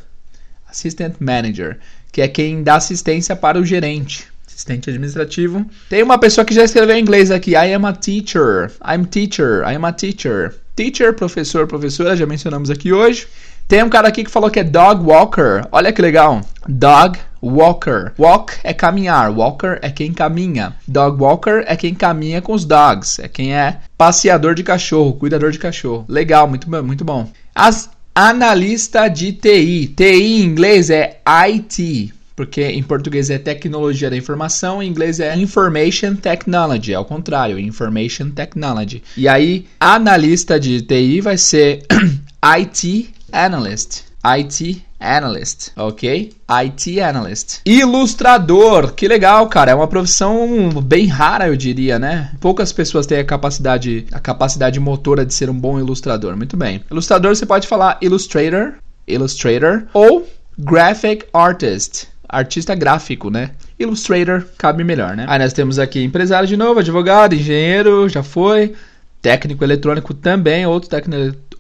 Assistant 0.70 1.16
Manager, 1.20 1.80
que 2.12 2.22
é 2.22 2.28
quem 2.28 2.62
dá 2.62 2.76
assistência 2.76 3.36
para 3.36 3.60
o 3.60 3.66
gerente. 3.66 4.28
Assistente 4.48 4.92
administrativo. 4.92 5.66
Tem 5.90 6.04
uma 6.04 6.20
pessoa 6.20 6.46
que 6.46 6.54
já 6.54 6.64
escreveu 6.64 6.96
em 6.96 7.02
inglês 7.02 7.32
aqui. 7.32 7.52
I 7.52 7.74
am 7.74 7.86
a 7.86 7.94
teacher. 7.94 8.72
I'm 8.88 9.06
teacher. 9.06 9.64
I 9.68 9.76
am 9.76 9.86
a 9.86 9.92
teacher. 9.92 10.54
Teacher, 10.76 11.14
professor, 11.16 11.66
professora, 11.66 12.16
já 12.16 12.28
mencionamos 12.28 12.70
aqui 12.70 12.94
hoje. 12.94 13.28
Tem 13.68 13.84
um 13.84 13.90
cara 13.90 14.08
aqui 14.08 14.24
que 14.24 14.30
falou 14.30 14.52
que 14.52 14.60
é 14.60 14.64
dog 14.64 15.04
walker. 15.04 15.68
Olha 15.72 15.92
que 15.92 16.02
legal. 16.02 16.42
Dog 16.68 17.18
walker. 17.42 18.14
Walk 18.18 18.54
é 18.64 18.74
caminhar, 18.74 19.32
walker 19.32 19.80
é 19.82 19.90
quem 19.90 20.14
caminha. 20.14 20.76
Dog 20.88 21.22
walker 21.22 21.64
é 21.66 21.76
quem 21.76 21.94
caminha 21.94 22.42
com 22.42 22.54
os 22.54 22.66
dogs, 22.66 23.22
é 23.22 23.28
quem 23.28 23.54
é 23.54 23.78
passeador 23.98 24.54
de 24.54 24.64
cachorro, 24.64 25.14
cuidador 25.14 25.52
de 25.52 25.60
cachorro. 25.60 26.06
Legal, 26.08 26.48
muito 26.48 26.70
bom, 26.70 26.84
muito 26.84 27.04
bom. 27.04 27.30
As 27.54 27.90
analista 28.14 29.08
de 29.08 29.32
TI. 29.32 29.94
TI 29.96 30.04
em 30.04 30.44
inglês 30.44 30.90
é 30.90 31.20
IT 31.26 32.14
porque 32.36 32.64
em 32.64 32.82
português 32.82 33.30
é 33.30 33.38
tecnologia 33.38 34.10
da 34.10 34.18
informação, 34.18 34.82
em 34.82 34.90
inglês 34.90 35.20
é 35.20 35.36
information 35.36 36.16
technology, 36.16 36.92
ao 36.92 37.06
contrário, 37.06 37.60
information 37.60 38.32
technology. 38.32 39.04
E 39.16 39.28
aí, 39.28 39.68
analista 39.80 40.60
de 40.60 40.82
TI 40.82 41.22
vai 41.22 41.38
ser 41.38 41.86
IT 42.42 43.14
analyst. 43.32 44.11
IT 44.24 44.86
analyst, 45.00 45.72
ok? 45.76 46.32
IT 46.48 47.02
analyst. 47.02 47.60
Ilustrador, 47.66 48.94
que 48.94 49.08
legal, 49.08 49.48
cara. 49.48 49.72
É 49.72 49.76
uma 49.76 49.88
profissão 49.88 50.70
bem 50.84 51.08
rara, 51.08 51.48
eu 51.48 51.56
diria, 51.56 51.98
né? 51.98 52.32
Poucas 52.40 52.72
pessoas 52.72 53.08
têm 53.08 53.18
a 53.18 53.26
capacidade, 53.26 54.06
a 54.12 54.20
capacidade 54.20 54.80
motora 54.80 55.26
de 55.26 55.34
ser 55.34 55.50
um 55.50 55.60
bom 55.60 55.80
ilustrador. 55.80 56.38
Muito 56.38 56.56
bem. 56.56 56.84
Ilustrador, 56.92 57.36
você 57.36 57.48
pode 57.48 57.68
falar 57.68 57.98
illustrator, 58.00 58.76
illustrator 59.08 59.88
ou 59.92 60.28
graphic 60.58 61.26
artist. 61.34 62.08
Artista 62.30 62.76
gráfico, 62.76 63.30
né? 63.30 63.52
Illustrator 63.80 64.46
cabe 64.58 64.84
melhor, 64.84 65.18
né? 65.18 65.26
Aí 65.28 65.40
nós 65.40 65.52
temos 65.52 65.80
aqui 65.80 66.04
empresário 66.04 66.48
de 66.48 66.56
novo, 66.56 66.80
advogado, 66.80 67.34
engenheiro, 67.34 68.08
já 68.08 68.22
foi. 68.22 68.74
Técnico 69.20 69.64
eletrônico 69.64 70.14
também, 70.14 70.66
outro 70.66 70.90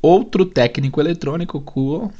outro 0.01 0.45
técnico 0.45 0.99
eletrônico, 0.99 1.59
cool. 1.61 2.11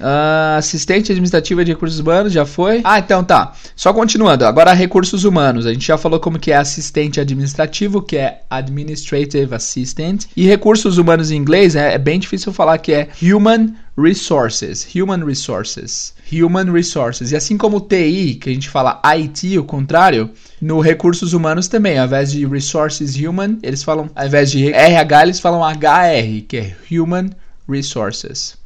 Uh, 0.00 0.56
assistente 0.56 1.12
administrativa 1.12 1.62
de 1.62 1.72
recursos 1.72 1.98
humanos, 1.98 2.32
já 2.32 2.46
foi? 2.46 2.80
Ah, 2.82 2.98
então 2.98 3.22
tá. 3.22 3.52
Só 3.76 3.92
continuando. 3.92 4.46
Agora 4.46 4.72
recursos 4.72 5.24
humanos. 5.24 5.66
A 5.66 5.72
gente 5.72 5.86
já 5.86 5.98
falou 5.98 6.18
como 6.18 6.38
que 6.38 6.50
é 6.50 6.56
assistente 6.56 7.20
administrativo, 7.20 8.00
que 8.00 8.16
é 8.16 8.40
administrative 8.48 9.54
assistant. 9.54 10.24
E 10.34 10.46
recursos 10.46 10.96
humanos 10.96 11.30
em 11.30 11.36
inglês 11.36 11.76
é, 11.76 11.94
é 11.94 11.98
bem 11.98 12.18
difícil 12.18 12.50
falar 12.50 12.78
que 12.78 12.92
é 12.92 13.08
human 13.22 13.74
resources. 13.98 14.88
Human 14.94 15.24
resources. 15.24 16.14
Human 16.32 16.72
resources. 16.72 17.32
E 17.32 17.36
assim 17.36 17.58
como 17.58 17.80
TI, 17.80 18.38
que 18.40 18.48
a 18.48 18.54
gente 18.54 18.70
fala 18.70 19.00
IT, 19.04 19.58
o 19.58 19.64
contrário, 19.64 20.30
no 20.60 20.80
recursos 20.80 21.34
humanos 21.34 21.68
também, 21.68 21.98
ao 21.98 22.06
invés 22.06 22.32
de 22.32 22.46
resources 22.46 23.16
human, 23.16 23.58
eles 23.62 23.82
falam, 23.82 24.10
ao 24.14 24.26
invés 24.26 24.50
de 24.50 24.72
RH, 24.72 25.22
eles 25.22 25.40
falam 25.40 25.60
HR, 25.60 26.42
que 26.48 26.56
é 26.56 26.76
human 26.90 27.30
resources. 27.68 28.59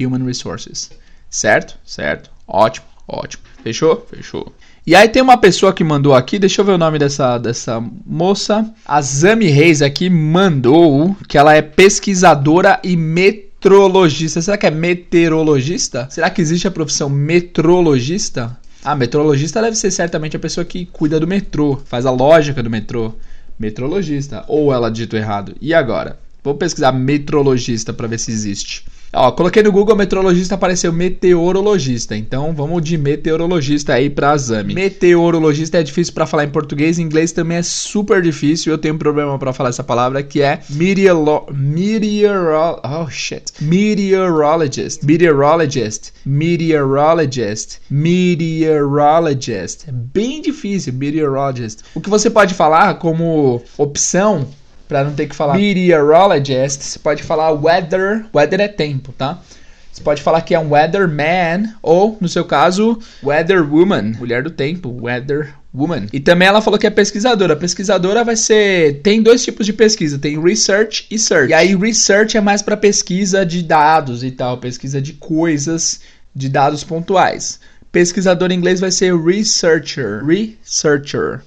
Human 0.00 0.24
Resources. 0.24 0.90
Certo? 1.28 1.78
Certo. 1.84 2.30
Ótimo, 2.46 2.86
ótimo. 3.06 3.42
Fechou? 3.62 4.06
Fechou. 4.10 4.52
E 4.86 4.94
aí 4.94 5.08
tem 5.08 5.22
uma 5.22 5.36
pessoa 5.36 5.72
que 5.72 5.84
mandou 5.84 6.14
aqui, 6.14 6.38
deixa 6.38 6.60
eu 6.60 6.64
ver 6.64 6.72
o 6.72 6.78
nome 6.78 6.98
dessa, 6.98 7.38
dessa 7.38 7.80
moça. 8.06 8.68
A 8.84 9.00
Zami 9.02 9.46
Reis 9.46 9.82
aqui 9.82 10.08
mandou 10.08 11.14
que 11.28 11.36
ela 11.36 11.54
é 11.54 11.62
pesquisadora 11.62 12.80
e 12.82 12.96
metrologista. 12.96 14.40
Será 14.40 14.56
que 14.56 14.66
é 14.66 14.70
meteorologista? 14.70 16.08
Será 16.10 16.30
que 16.30 16.40
existe 16.40 16.66
a 16.66 16.70
profissão 16.70 17.08
metrologista? 17.10 18.58
Ah, 18.82 18.96
metrologista 18.96 19.60
deve 19.60 19.76
ser 19.76 19.90
certamente 19.90 20.36
a 20.36 20.40
pessoa 20.40 20.64
que 20.64 20.86
cuida 20.86 21.20
do 21.20 21.26
metrô, 21.26 21.78
faz 21.84 22.06
a 22.06 22.10
lógica 22.10 22.62
do 22.62 22.70
metrô. 22.70 23.14
Metrologista. 23.58 24.42
Ou 24.48 24.72
ela 24.72 24.90
dito 24.90 25.16
errado. 25.16 25.54
E 25.60 25.74
agora? 25.74 26.18
Vou 26.42 26.54
pesquisar 26.54 26.92
metrologista 26.92 27.92
para 27.92 28.08
ver 28.08 28.18
se 28.18 28.30
existe. 28.30 28.86
Ó, 29.12 29.32
coloquei 29.32 29.60
no 29.60 29.72
Google 29.72 29.96
meteorologista, 29.96 30.54
apareceu 30.54 30.92
meteorologista. 30.92 32.16
Então 32.16 32.54
vamos 32.54 32.80
de 32.82 32.96
meteorologista 32.96 33.94
aí 33.94 34.08
pra 34.08 34.36
Zami. 34.36 34.72
Meteorologista 34.72 35.78
é 35.78 35.82
difícil 35.82 36.14
para 36.14 36.26
falar 36.26 36.44
em 36.44 36.50
português, 36.50 36.98
em 36.98 37.02
inglês 37.02 37.32
também 37.32 37.58
é 37.58 37.62
super 37.62 38.22
difícil. 38.22 38.72
Eu 38.72 38.78
tenho 38.78 38.94
um 38.94 38.98
problema 38.98 39.36
para 39.36 39.52
falar 39.52 39.70
essa 39.70 39.82
palavra 39.82 40.22
que 40.22 40.40
é 40.40 40.60
meteoro 40.70 41.46
meteoro 41.52 42.80
oh 42.84 43.10
shit. 43.10 43.52
Meteorologist, 43.60 45.04
meteorologist, 45.04 46.12
meteorologist, 46.24 47.80
meteorologist. 47.90 49.86
Bem 49.90 50.40
difícil, 50.40 50.92
meteorologist. 50.92 51.80
O 51.96 52.00
que 52.00 52.08
você 52.08 52.30
pode 52.30 52.54
falar 52.54 52.94
como 52.94 53.60
opção 53.76 54.46
para 54.90 55.04
não 55.04 55.14
ter 55.14 55.28
que 55.28 55.36
falar 55.36 55.54
meteorologist, 55.54 56.82
você 56.82 56.98
pode 56.98 57.22
falar 57.22 57.52
weather, 57.52 58.26
weather 58.34 58.60
é 58.60 58.66
tempo, 58.66 59.12
tá? 59.12 59.40
Você 59.92 60.02
pode 60.02 60.20
falar 60.20 60.40
que 60.40 60.52
é 60.52 60.58
um 60.58 60.70
weatherman 60.70 61.72
ou, 61.80 62.18
no 62.20 62.28
seu 62.28 62.44
caso, 62.44 62.98
weatherwoman, 63.22 64.14
mulher 64.18 64.42
do 64.42 64.50
tempo, 64.50 64.90
weather 65.00 65.54
woman. 65.72 66.06
E 66.12 66.18
também 66.18 66.48
ela 66.48 66.60
falou 66.60 66.76
que 66.76 66.88
é 66.88 66.90
pesquisadora. 66.90 67.54
Pesquisadora 67.54 68.24
vai 68.24 68.34
ser 68.34 69.00
tem 69.02 69.22
dois 69.22 69.44
tipos 69.44 69.64
de 69.64 69.72
pesquisa, 69.72 70.18
tem 70.18 70.42
research 70.42 71.06
e 71.08 71.16
search. 71.16 71.50
E 71.50 71.54
aí 71.54 71.76
research 71.76 72.36
é 72.36 72.40
mais 72.40 72.60
para 72.60 72.76
pesquisa 72.76 73.46
de 73.46 73.62
dados 73.62 74.24
e 74.24 74.32
tal, 74.32 74.58
pesquisa 74.58 75.00
de 75.00 75.12
coisas, 75.12 76.00
de 76.34 76.48
dados 76.48 76.82
pontuais. 76.82 77.60
Pesquisador 77.92 78.50
em 78.50 78.56
inglês 78.56 78.80
vai 78.80 78.90
ser 78.90 79.16
researcher, 79.16 80.24
researcher, 80.24 81.42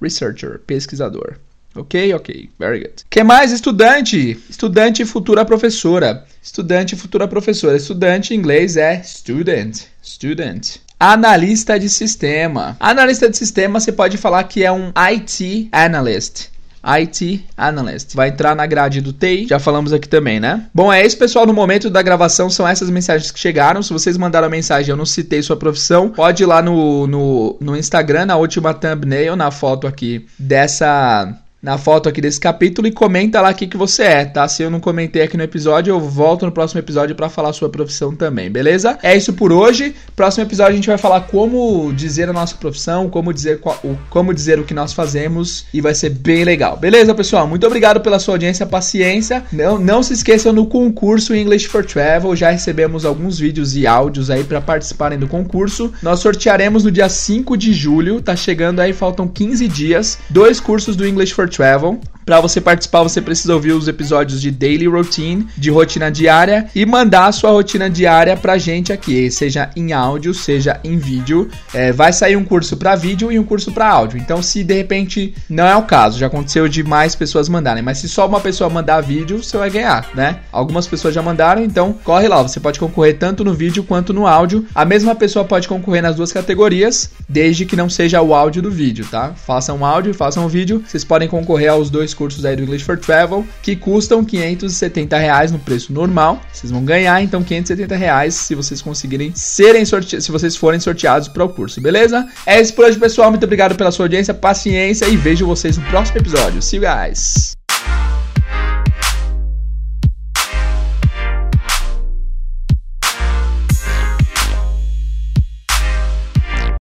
researcher, 0.00 0.60
pesquisador. 0.60 1.38
Ok, 1.76 2.14
ok, 2.14 2.50
very 2.58 2.80
good. 2.80 3.04
que 3.10 3.24
mais? 3.24 3.52
Estudante. 3.52 4.38
Estudante 4.48 5.02
e 5.02 5.06
futura 5.06 5.44
professora. 5.44 6.24
Estudante 6.42 6.94
e 6.94 6.98
futura 6.98 7.26
professora. 7.26 7.76
Estudante 7.76 8.32
em 8.32 8.36
inglês 8.36 8.76
é 8.76 9.02
student. 9.02 9.82
Student. 10.02 10.76
Analista 11.00 11.78
de 11.78 11.88
sistema. 11.88 12.76
Analista 12.78 13.28
de 13.28 13.36
sistema 13.36 13.80
você 13.80 13.90
pode 13.90 14.16
falar 14.16 14.44
que 14.44 14.64
é 14.64 14.70
um 14.70 14.92
IT 14.94 15.68
analyst. 15.72 16.54
IT 16.84 17.46
Analyst. 17.56 18.14
Vai 18.14 18.28
entrar 18.28 18.54
na 18.54 18.66
grade 18.66 19.00
do 19.00 19.12
TI, 19.12 19.46
já 19.48 19.58
falamos 19.58 19.92
aqui 19.92 20.06
também, 20.06 20.38
né? 20.38 20.66
Bom, 20.72 20.92
é 20.92 21.04
isso, 21.04 21.16
pessoal. 21.16 21.46
No 21.46 21.54
momento 21.54 21.88
da 21.88 22.02
gravação, 22.02 22.50
são 22.50 22.68
essas 22.68 22.90
mensagens 22.90 23.30
que 23.30 23.38
chegaram. 23.38 23.82
Se 23.82 23.92
vocês 23.92 24.18
mandaram 24.18 24.50
mensagem 24.50 24.90
eu 24.90 24.96
não 24.96 25.06
citei 25.06 25.42
sua 25.42 25.56
profissão, 25.56 26.10
pode 26.10 26.42
ir 26.42 26.46
lá 26.46 26.60
no, 26.60 27.06
no, 27.06 27.56
no 27.58 27.76
Instagram, 27.76 28.26
na 28.26 28.36
última 28.36 28.74
thumbnail, 28.74 29.34
na 29.34 29.50
foto 29.50 29.86
aqui 29.86 30.26
dessa 30.38 31.34
na 31.64 31.78
foto 31.78 32.10
aqui 32.10 32.20
desse 32.20 32.38
capítulo 32.38 32.86
e 32.86 32.92
comenta 32.92 33.40
lá 33.40 33.50
o 33.50 33.54
que, 33.54 33.74
você 33.74 34.02
é, 34.02 34.24
tá? 34.26 34.46
Se 34.46 34.62
eu 34.62 34.68
não 34.68 34.78
comentei 34.78 35.22
aqui 35.22 35.34
no 35.34 35.42
episódio, 35.42 35.92
eu 35.92 35.98
volto 35.98 36.44
no 36.44 36.52
próximo 36.52 36.78
episódio 36.78 37.16
para 37.16 37.30
falar 37.30 37.48
a 37.48 37.52
sua 37.54 37.70
profissão 37.70 38.14
também, 38.14 38.50
beleza? 38.50 38.98
É 39.02 39.16
isso 39.16 39.32
por 39.32 39.50
hoje. 39.50 39.94
Próximo 40.14 40.44
episódio 40.44 40.72
a 40.72 40.76
gente 40.76 40.86
vai 40.86 40.98
falar 40.98 41.22
como 41.22 41.90
dizer 41.94 42.28
a 42.28 42.34
nossa 42.34 42.54
profissão, 42.56 43.08
como 43.08 43.32
dizer, 43.32 43.60
qual, 43.60 43.80
como 44.10 44.34
dizer 44.34 44.58
o 44.58 44.64
que 44.64 44.74
nós 44.74 44.92
fazemos 44.92 45.64
e 45.72 45.80
vai 45.80 45.94
ser 45.94 46.10
bem 46.10 46.44
legal. 46.44 46.76
Beleza, 46.76 47.14
pessoal? 47.14 47.46
Muito 47.46 47.66
obrigado 47.66 47.98
pela 48.00 48.18
sua 48.18 48.34
audiência, 48.34 48.66
paciência. 48.66 49.42
Não, 49.50 49.78
não 49.78 50.02
se 50.02 50.12
esqueçam 50.12 50.52
no 50.52 50.66
concurso 50.66 51.34
English 51.34 51.66
for 51.66 51.82
Travel, 51.82 52.36
já 52.36 52.50
recebemos 52.50 53.06
alguns 53.06 53.38
vídeos 53.38 53.74
e 53.74 53.86
áudios 53.86 54.28
aí 54.28 54.44
para 54.44 54.60
participarem 54.60 55.18
do 55.18 55.26
concurso. 55.26 55.90
Nós 56.02 56.20
sortearemos 56.20 56.84
no 56.84 56.90
dia 56.90 57.08
5 57.08 57.56
de 57.56 57.72
julho, 57.72 58.20
tá 58.20 58.36
chegando 58.36 58.80
aí, 58.80 58.92
faltam 58.92 59.26
15 59.26 59.66
dias, 59.66 60.18
dois 60.28 60.60
cursos 60.60 60.94
do 60.94 61.06
English 61.06 61.32
for 61.32 61.48
Travel. 61.54 62.00
Para 62.24 62.40
você 62.40 62.58
participar, 62.58 63.02
você 63.02 63.20
precisa 63.20 63.52
ouvir 63.52 63.72
os 63.72 63.86
episódios 63.86 64.40
de 64.40 64.50
Daily 64.50 64.86
Routine, 64.86 65.46
de 65.58 65.70
rotina 65.70 66.10
diária, 66.10 66.70
e 66.74 66.86
mandar 66.86 67.26
a 67.26 67.32
sua 67.32 67.50
rotina 67.50 67.90
diária 67.90 68.34
pra 68.34 68.56
gente 68.56 68.94
aqui, 68.94 69.30
seja 69.30 69.70
em 69.76 69.92
áudio, 69.92 70.32
seja 70.32 70.80
em 70.82 70.96
vídeo. 70.96 71.50
É, 71.74 71.92
vai 71.92 72.14
sair 72.14 72.36
um 72.36 72.44
curso 72.44 72.78
para 72.78 72.96
vídeo 72.96 73.30
e 73.30 73.38
um 73.38 73.44
curso 73.44 73.72
para 73.72 73.90
áudio. 73.90 74.18
Então, 74.18 74.42
se 74.42 74.64
de 74.64 74.72
repente 74.72 75.34
não 75.50 75.66
é 75.66 75.76
o 75.76 75.82
caso, 75.82 76.18
já 76.18 76.26
aconteceu 76.26 76.66
de 76.66 76.82
mais 76.82 77.14
pessoas 77.14 77.46
mandarem, 77.46 77.82
mas 77.82 77.98
se 77.98 78.08
só 78.08 78.26
uma 78.26 78.40
pessoa 78.40 78.70
mandar 78.70 79.02
vídeo, 79.02 79.42
você 79.42 79.58
vai 79.58 79.68
ganhar, 79.68 80.08
né? 80.14 80.38
Algumas 80.50 80.86
pessoas 80.86 81.14
já 81.14 81.20
mandaram, 81.20 81.62
então 81.62 81.92
corre 82.04 82.26
lá, 82.26 82.40
você 82.40 82.58
pode 82.58 82.80
concorrer 82.80 83.18
tanto 83.18 83.44
no 83.44 83.52
vídeo 83.52 83.84
quanto 83.84 84.14
no 84.14 84.26
áudio. 84.26 84.66
A 84.74 84.86
mesma 84.86 85.14
pessoa 85.14 85.44
pode 85.44 85.68
concorrer 85.68 86.02
nas 86.02 86.16
duas 86.16 86.32
categorias, 86.32 87.10
desde 87.28 87.66
que 87.66 87.76
não 87.76 87.90
seja 87.90 88.22
o 88.22 88.34
áudio 88.34 88.62
do 88.62 88.70
vídeo, 88.70 89.06
tá? 89.10 89.34
Façam 89.34 89.76
um 89.76 89.84
áudio, 89.84 90.14
façam 90.14 90.46
um 90.46 90.48
vídeo, 90.48 90.82
vocês 90.86 91.04
podem 91.04 91.28
concorrer 91.28 91.70
aos 91.70 91.90
dois 91.90 92.13
cursos 92.14 92.44
aí 92.44 92.56
do 92.56 92.62
English 92.62 92.84
for 92.84 92.98
Travel, 92.98 93.46
que 93.62 93.76
custam 93.76 94.24
570 94.24 95.18
reais 95.18 95.52
no 95.52 95.58
preço 95.58 95.92
normal. 95.92 96.40
Vocês 96.52 96.70
vão 96.70 96.84
ganhar 96.84 97.22
então 97.22 97.42
570 97.42 97.96
reais 97.96 98.34
se 98.34 98.54
vocês 98.54 98.80
conseguirem 98.80 99.32
serem 99.34 99.84
sorteados, 99.84 100.24
se 100.24 100.32
vocês 100.32 100.56
forem 100.56 100.80
sorteados 100.80 101.28
para 101.28 101.44
o 101.44 101.48
curso, 101.48 101.80
beleza? 101.80 102.26
É 102.46 102.60
isso 102.60 102.72
por 102.74 102.86
hoje, 102.86 102.98
pessoal. 102.98 103.30
Muito 103.30 103.44
obrigado 103.44 103.74
pela 103.74 103.90
sua 103.90 104.06
audiência, 104.06 104.32
paciência 104.32 105.06
e 105.06 105.16
vejo 105.16 105.46
vocês 105.46 105.76
no 105.76 105.84
próximo 105.84 106.18
episódio. 106.18 106.62
See 106.62 106.76
you 106.76 106.82
guys! 106.82 107.63